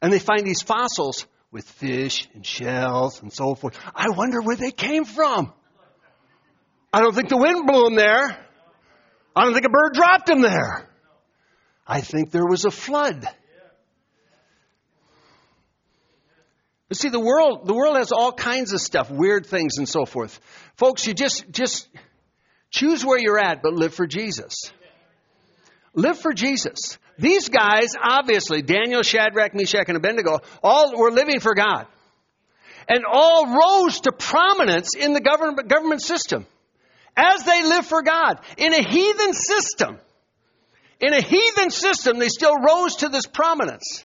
[0.02, 3.80] And they find these fossils with fish and shells and so forth.
[3.96, 5.54] I wonder where they came from.
[6.92, 8.46] I don't think the wind blew them there.
[9.36, 10.90] I don't think a bird dropped them there.
[11.88, 13.26] I think there was a flood.
[16.90, 20.06] But see, the world, the world has all kinds of stuff, weird things and so
[20.06, 20.38] forth.
[20.76, 21.88] Folks, you just, just
[22.70, 24.56] choose where you're at, but live for Jesus.
[25.94, 26.98] Live for Jesus.
[27.18, 31.86] These guys, obviously, Daniel, Shadrach, Meshach, and Abednego, all were living for God.
[32.88, 36.46] And all rose to prominence in the government, government system
[37.16, 40.00] as they lived for God in a heathen system.
[41.00, 44.06] In a heathen system, they still rose to this prominence.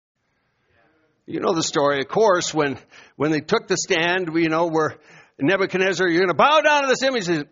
[1.27, 2.79] You know the story, of course, when,
[3.17, 4.97] when they took the stand, you know, where
[5.41, 7.25] Nebuchadnezzar, you're going to bow down to this image.
[7.25, 7.49] Said,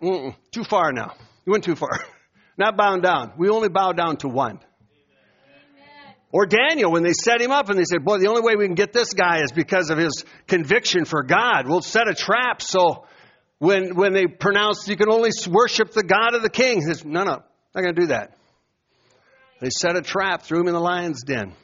[0.53, 1.15] too far now.
[1.45, 1.91] You went too far.
[2.63, 3.33] Not bowing down.
[3.37, 4.61] We only bow down to one.
[4.61, 6.15] Amen.
[6.31, 8.67] Or Daniel, when they set him up and they said, boy, the only way we
[8.67, 11.67] can get this guy is because of his conviction for God.
[11.67, 13.07] We'll set a trap so
[13.59, 17.05] when, when they pronounce you can only worship the God of the king, he says,
[17.05, 17.43] no, no, I'm
[17.75, 18.37] not going to do that.
[19.61, 21.55] They set a trap, threw him in the lion's den.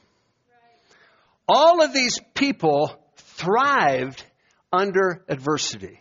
[1.47, 4.25] All of these people thrived
[4.73, 6.01] under adversity.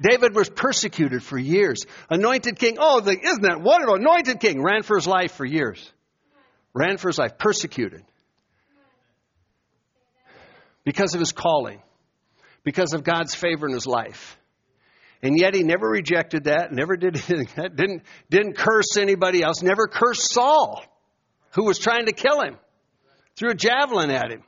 [0.00, 1.84] David was persecuted for years.
[2.10, 3.96] Anointed king, oh, the, isn't that wonderful?
[3.96, 5.92] Anointed king ran for his life for years.
[6.74, 8.02] Ran for his life, persecuted.
[10.84, 11.80] Because of his calling,
[12.62, 14.38] because of God's favor in his life.
[15.22, 19.86] And yet he never rejected that, never did anything, didn't, didn't curse anybody else, never
[19.88, 20.84] cursed Saul
[21.56, 22.56] who was trying to kill him,
[23.34, 24.42] threw a javelin at him.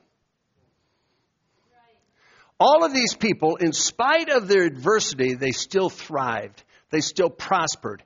[2.61, 6.63] All of these people, in spite of their adversity, they still thrived.
[6.91, 8.03] They still prospered.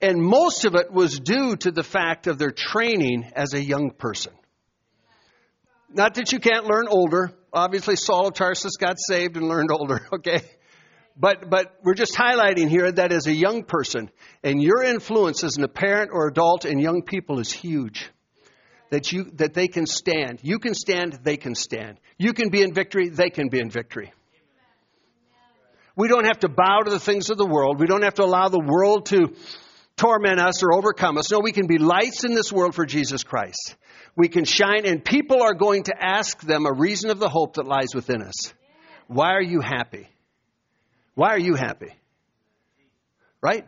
[0.00, 3.90] And most of it was due to the fact of their training as a young
[3.90, 4.32] person.
[5.88, 7.32] Not that you can't learn older.
[7.52, 10.42] Obviously, Saul of Tarsus got saved and learned older, okay?
[11.16, 14.10] But, but we're just highlighting here that as a young person,
[14.42, 18.10] and your influence as an parent or adult and young people is huge
[18.92, 20.40] that you that they can stand.
[20.42, 21.98] You can stand, they can stand.
[22.18, 24.12] You can be in victory, they can be in victory.
[25.96, 27.80] We don't have to bow to the things of the world.
[27.80, 29.34] We don't have to allow the world to
[29.96, 31.30] torment us or overcome us.
[31.30, 33.76] No, we can be lights in this world for Jesus Christ.
[34.14, 37.54] We can shine, and people are going to ask them a reason of the hope
[37.54, 38.52] that lies within us.
[39.06, 40.06] Why are you happy?
[41.14, 41.94] Why are you happy?
[43.40, 43.66] Right?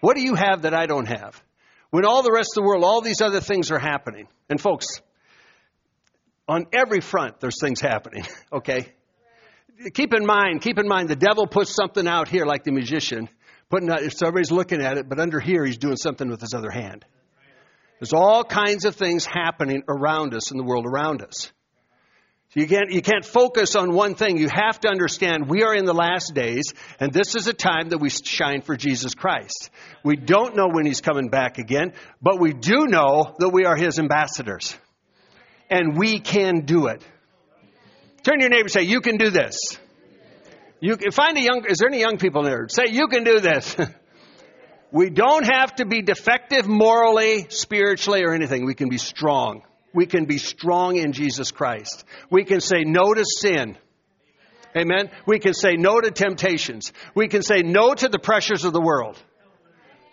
[0.00, 1.42] What do you have that I don't have?
[1.90, 4.28] When all the rest of the world, all these other things are happening.
[4.50, 4.86] And folks,
[6.46, 8.92] on every front, there's things happening, okay?
[9.94, 13.28] Keep in mind, keep in mind, the devil puts something out here like the magician,
[13.70, 16.52] putting out, so everybody's looking at it, but under here, he's doing something with his
[16.54, 17.04] other hand.
[18.00, 21.52] There's all kinds of things happening around us in the world around us.
[22.54, 24.38] You can't, you can't focus on one thing.
[24.38, 27.90] You have to understand we are in the last days, and this is a time
[27.90, 29.70] that we shine for Jesus Christ.
[30.02, 31.92] We don't know when He's coming back again,
[32.22, 34.74] but we do know that we are His ambassadors.
[35.68, 37.02] And we can do it.
[38.22, 39.78] Turn to your neighbor and say, You can do this.
[40.80, 42.66] You can, find a young, is there any young people there?
[42.70, 43.76] Say, You can do this.
[44.90, 48.64] we don't have to be defective morally, spiritually, or anything.
[48.64, 49.62] We can be strong
[49.92, 52.04] we can be strong in Jesus Christ.
[52.30, 53.76] We can say no to sin.
[54.76, 55.10] Amen.
[55.26, 56.92] We can say no to temptations.
[57.14, 59.20] We can say no to the pressures of the world.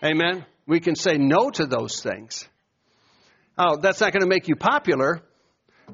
[0.03, 0.45] Amen.
[0.65, 2.47] We can say no to those things.
[3.57, 5.21] Oh, that's not going to make you popular,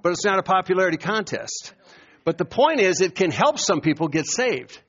[0.02, 1.74] but it's not a popularity contest.
[2.24, 4.80] But the point is, it can help some people get saved.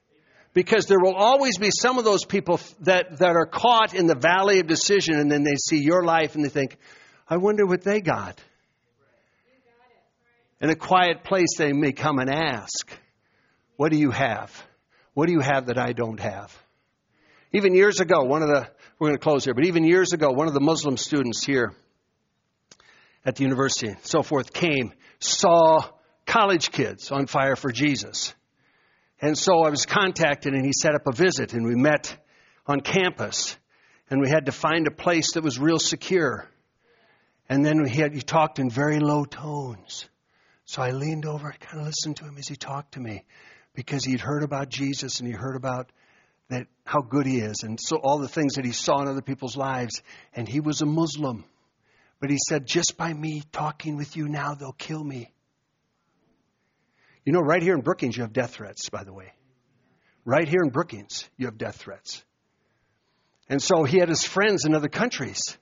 [0.55, 4.15] Because there will always be some of those people that, that are caught in the
[4.15, 6.77] valley of decision and then they see your life and they think,
[7.27, 8.39] I wonder what they got.
[10.63, 12.89] In a quiet place, they may come and ask,
[13.77, 14.51] What do you have?
[15.13, 16.57] What do you have that I don't have?
[17.53, 20.31] Even years ago, one of the, we're going to close here, but even years ago,
[20.31, 21.75] one of the Muslim students here
[23.25, 25.83] at the university and so forth came, saw
[26.27, 28.33] college kids on fire for Jesus.
[29.21, 32.17] And so I was contacted and he set up a visit and we met
[32.67, 33.57] on campus
[34.11, 36.49] and we had to find a place that was real secure.
[37.49, 40.09] And then had, he talked in very low tones.
[40.73, 43.27] So I leaned over and kind of listened to him as he talked to me
[43.75, 45.93] because he'd heard about Jesus and he heard about
[46.49, 49.21] that how good he is and so all the things that he saw in other
[49.21, 50.01] people's lives
[50.35, 51.45] and he was a Muslim.
[52.21, 55.31] But he said just by me talking with you now they'll kill me.
[57.27, 59.31] You know right here in Brookings you have death threats by the way.
[60.25, 62.25] Right here in Brookings you have death threats.
[63.47, 65.59] And so he had his friends in other countries.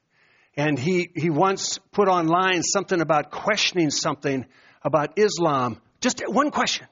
[0.57, 4.47] And he, he once put online something about questioning something
[4.83, 6.87] about Islam, just one question.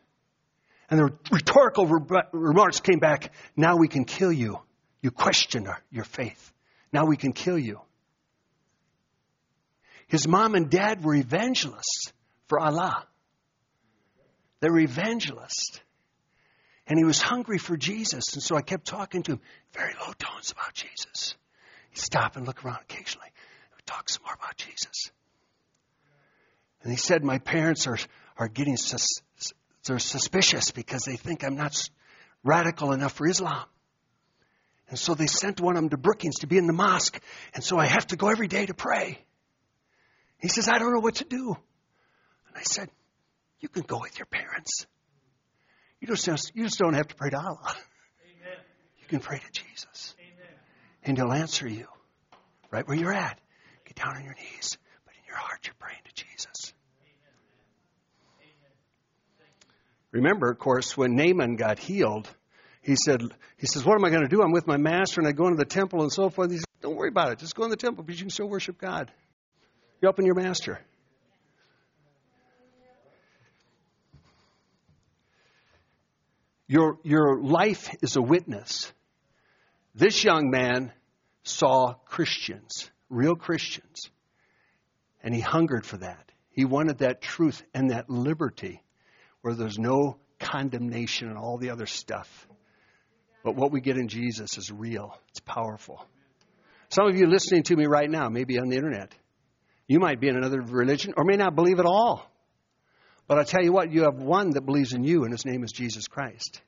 [0.90, 1.86] And the rhetorical
[2.32, 4.58] remarks came back now we can kill you.
[5.00, 6.52] You question your faith.
[6.92, 7.80] Now we can kill you.
[10.06, 12.12] His mom and dad were evangelists
[12.48, 13.06] for Allah.
[14.60, 15.80] They were evangelists.
[16.86, 18.32] And he was hungry for Jesus.
[18.32, 19.40] And so I kept talking to him,
[19.74, 21.36] very low tones about Jesus.
[21.90, 23.28] He'd stop and look around occasionally.
[23.76, 25.10] We'd talk some more about Jesus.
[26.82, 27.98] And he said, My parents are,
[28.36, 29.22] are getting sus-
[29.84, 31.88] they're suspicious because they think I'm not
[32.44, 33.64] radical enough for Islam.
[34.88, 37.20] And so they sent one of them to Brookings to be in the mosque.
[37.54, 39.18] And so I have to go every day to pray.
[40.38, 41.56] He says, I don't know what to do.
[42.48, 42.88] And I said,
[43.60, 44.86] You can go with your parents.
[46.00, 47.58] You just, you just don't have to pray to Allah.
[47.64, 48.58] Amen.
[49.00, 50.14] You can pray to Jesus.
[50.20, 50.54] Amen.
[51.02, 51.86] And He'll answer you
[52.70, 53.38] right where you're at.
[53.84, 54.78] Get down on your knees.
[55.04, 56.72] But in your heart, you're praying to Jesus.
[60.18, 62.28] Remember, of course, when Naaman got healed,
[62.82, 63.22] he said,
[63.56, 64.42] he says, what am I going to do?
[64.42, 66.50] I'm with my master and I go into the temple and so forth.
[66.50, 67.38] He said, don't worry about it.
[67.38, 69.12] Just go in the temple because you can still worship God.
[70.00, 70.80] You're up in your master.
[76.66, 78.92] Your, your life is a witness.
[79.94, 80.92] This young man
[81.44, 84.10] saw Christians, real Christians,
[85.22, 86.32] and he hungered for that.
[86.50, 88.82] He wanted that truth and that liberty
[89.42, 92.46] where there's no condemnation and all the other stuff.
[93.44, 96.04] But what we get in Jesus is real, it's powerful.
[96.90, 99.12] Some of you listening to me right now, maybe on the internet,
[99.86, 102.30] you might be in another religion or may not believe at all.
[103.26, 105.62] But I tell you what, you have one that believes in you, and his name
[105.62, 106.62] is Jesus Christ,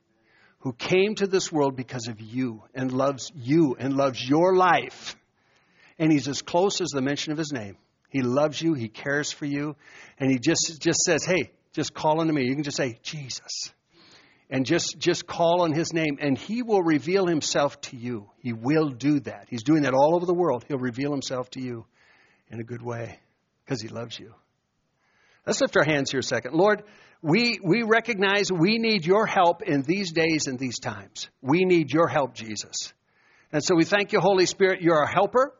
[0.59, 5.17] who came to this world because of you and loves you and loves your life.
[5.99, 7.79] And he's as close as the mention of his name.
[8.11, 9.75] He loves you, he cares for you,
[10.19, 12.45] and he just, just says, Hey, just call unto me.
[12.45, 13.73] You can just say, Jesus.
[14.49, 18.29] And just, just call on his name, and he will reveal himself to you.
[18.41, 19.47] He will do that.
[19.49, 20.65] He's doing that all over the world.
[20.67, 21.87] He'll reveal himself to you
[22.51, 23.21] in a good way
[23.65, 24.35] because he loves you.
[25.47, 26.55] Let's lift our hands here a second.
[26.55, 26.83] Lord,
[27.23, 31.29] we, we recognize we need your help in these days and these times.
[31.41, 32.93] We need your help, Jesus.
[33.53, 34.81] And so we thank you, Holy Spirit.
[34.81, 35.55] You're our helper,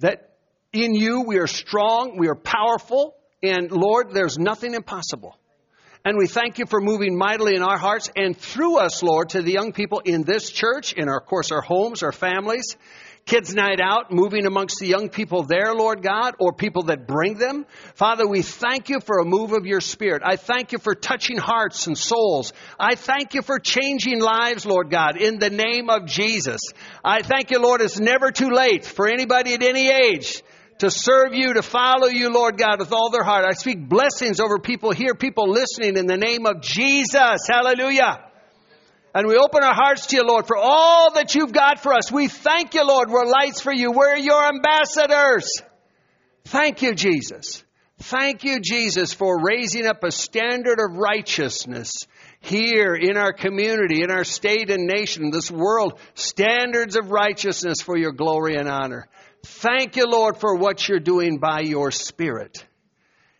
[0.00, 0.36] that
[0.72, 5.38] in you we are strong, we are powerful, and Lord, there's nothing impossible.
[6.06, 9.42] And we thank you for moving mightily in our hearts and through us, Lord, to
[9.42, 12.76] the young people in this church, in our, of course, our homes, our families.
[13.24, 17.38] Kids Night Out, moving amongst the young people there, Lord God, or people that bring
[17.38, 17.66] them.
[17.96, 20.22] Father, we thank you for a move of your Spirit.
[20.24, 22.52] I thank you for touching hearts and souls.
[22.78, 26.60] I thank you for changing lives, Lord God, in the name of Jesus.
[27.04, 30.44] I thank you, Lord, it's never too late for anybody at any age
[30.78, 33.44] to serve you, to follow you, Lord God, with all their heart.
[33.48, 37.46] I speak blessings over people here, people listening in the name of Jesus.
[37.48, 38.22] Hallelujah.
[39.14, 42.12] And we open our hearts to you, Lord, for all that you've got for us.
[42.12, 43.08] We thank you, Lord.
[43.08, 43.90] We're lights for you.
[43.92, 45.50] We're your ambassadors.
[46.44, 47.64] Thank you, Jesus.
[47.98, 52.06] Thank you, Jesus, for raising up a standard of righteousness
[52.40, 57.96] here in our community, in our state and nation, this world, standards of righteousness for
[57.96, 59.08] your glory and honor.
[59.66, 62.64] Thank you, Lord, for what you're doing by your Spirit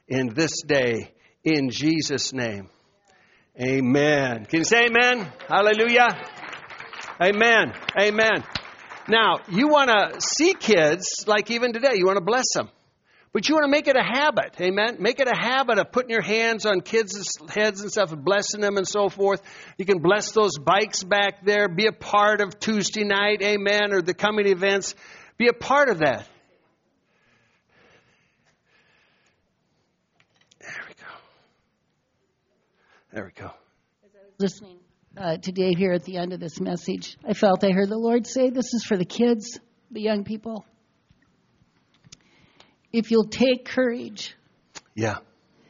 [0.08, 1.12] in this day,
[1.44, 2.68] in Jesus' name.
[3.60, 4.44] Amen.
[4.46, 5.30] Can you say amen?
[5.48, 6.08] Hallelujah.
[7.22, 7.72] Amen.
[7.96, 8.42] Amen.
[9.08, 12.70] Now, you want to see kids, like even today, you want to bless them.
[13.32, 14.56] But you want to make it a habit.
[14.60, 14.96] Amen.
[14.98, 18.62] Make it a habit of putting your hands on kids' heads and stuff and blessing
[18.62, 19.42] them and so forth.
[19.78, 21.68] You can bless those bikes back there.
[21.68, 23.42] Be a part of Tuesday night.
[23.42, 23.92] Amen.
[23.92, 24.96] Or the coming events.
[25.38, 26.26] Be a part of that.
[30.60, 31.06] There we go.
[33.12, 33.50] There we go.
[34.38, 34.78] listening
[35.16, 37.98] uh, to Dave here at the end of this message, I felt I heard the
[37.98, 39.58] Lord say, This is for the kids,
[39.90, 40.64] the young people.
[42.92, 44.34] If you'll take courage,
[44.94, 45.18] Yeah.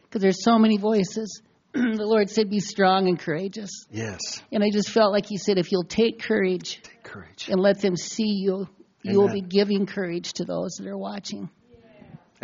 [0.05, 1.43] because there's so many voices,
[1.73, 3.71] the Lord said, Be strong and courageous.
[3.91, 4.21] Yes.
[4.53, 7.49] And I just felt like He said, If you'll take courage Take courage.
[7.49, 8.69] and let them see you,
[9.13, 11.49] you will be giving courage to those that are watching.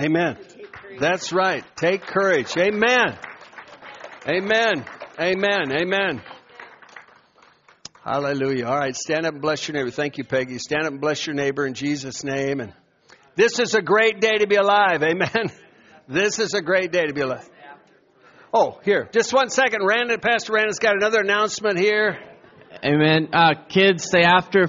[0.00, 0.38] Amen.
[0.98, 1.64] That's right.
[1.76, 2.56] Take courage.
[2.56, 3.18] Amen.
[4.26, 4.84] Amen.
[5.20, 5.72] Amen.
[5.72, 6.22] Amen.
[8.04, 8.66] Hallelujah.
[8.66, 9.90] All right, stand up and bless your neighbor.
[9.90, 10.58] Thank you, Peggy.
[10.58, 12.60] Stand up and bless your neighbor in Jesus' name.
[12.60, 12.72] And
[13.36, 15.02] this is a great day to be alive.
[15.02, 15.50] Amen.
[16.08, 17.48] This is a great day to be alive.
[18.52, 19.86] Oh, here, just one second.
[19.86, 22.18] Randall, Pastor Randall's got another announcement here.
[22.84, 23.28] Amen.
[23.32, 24.68] Uh, kids, stay after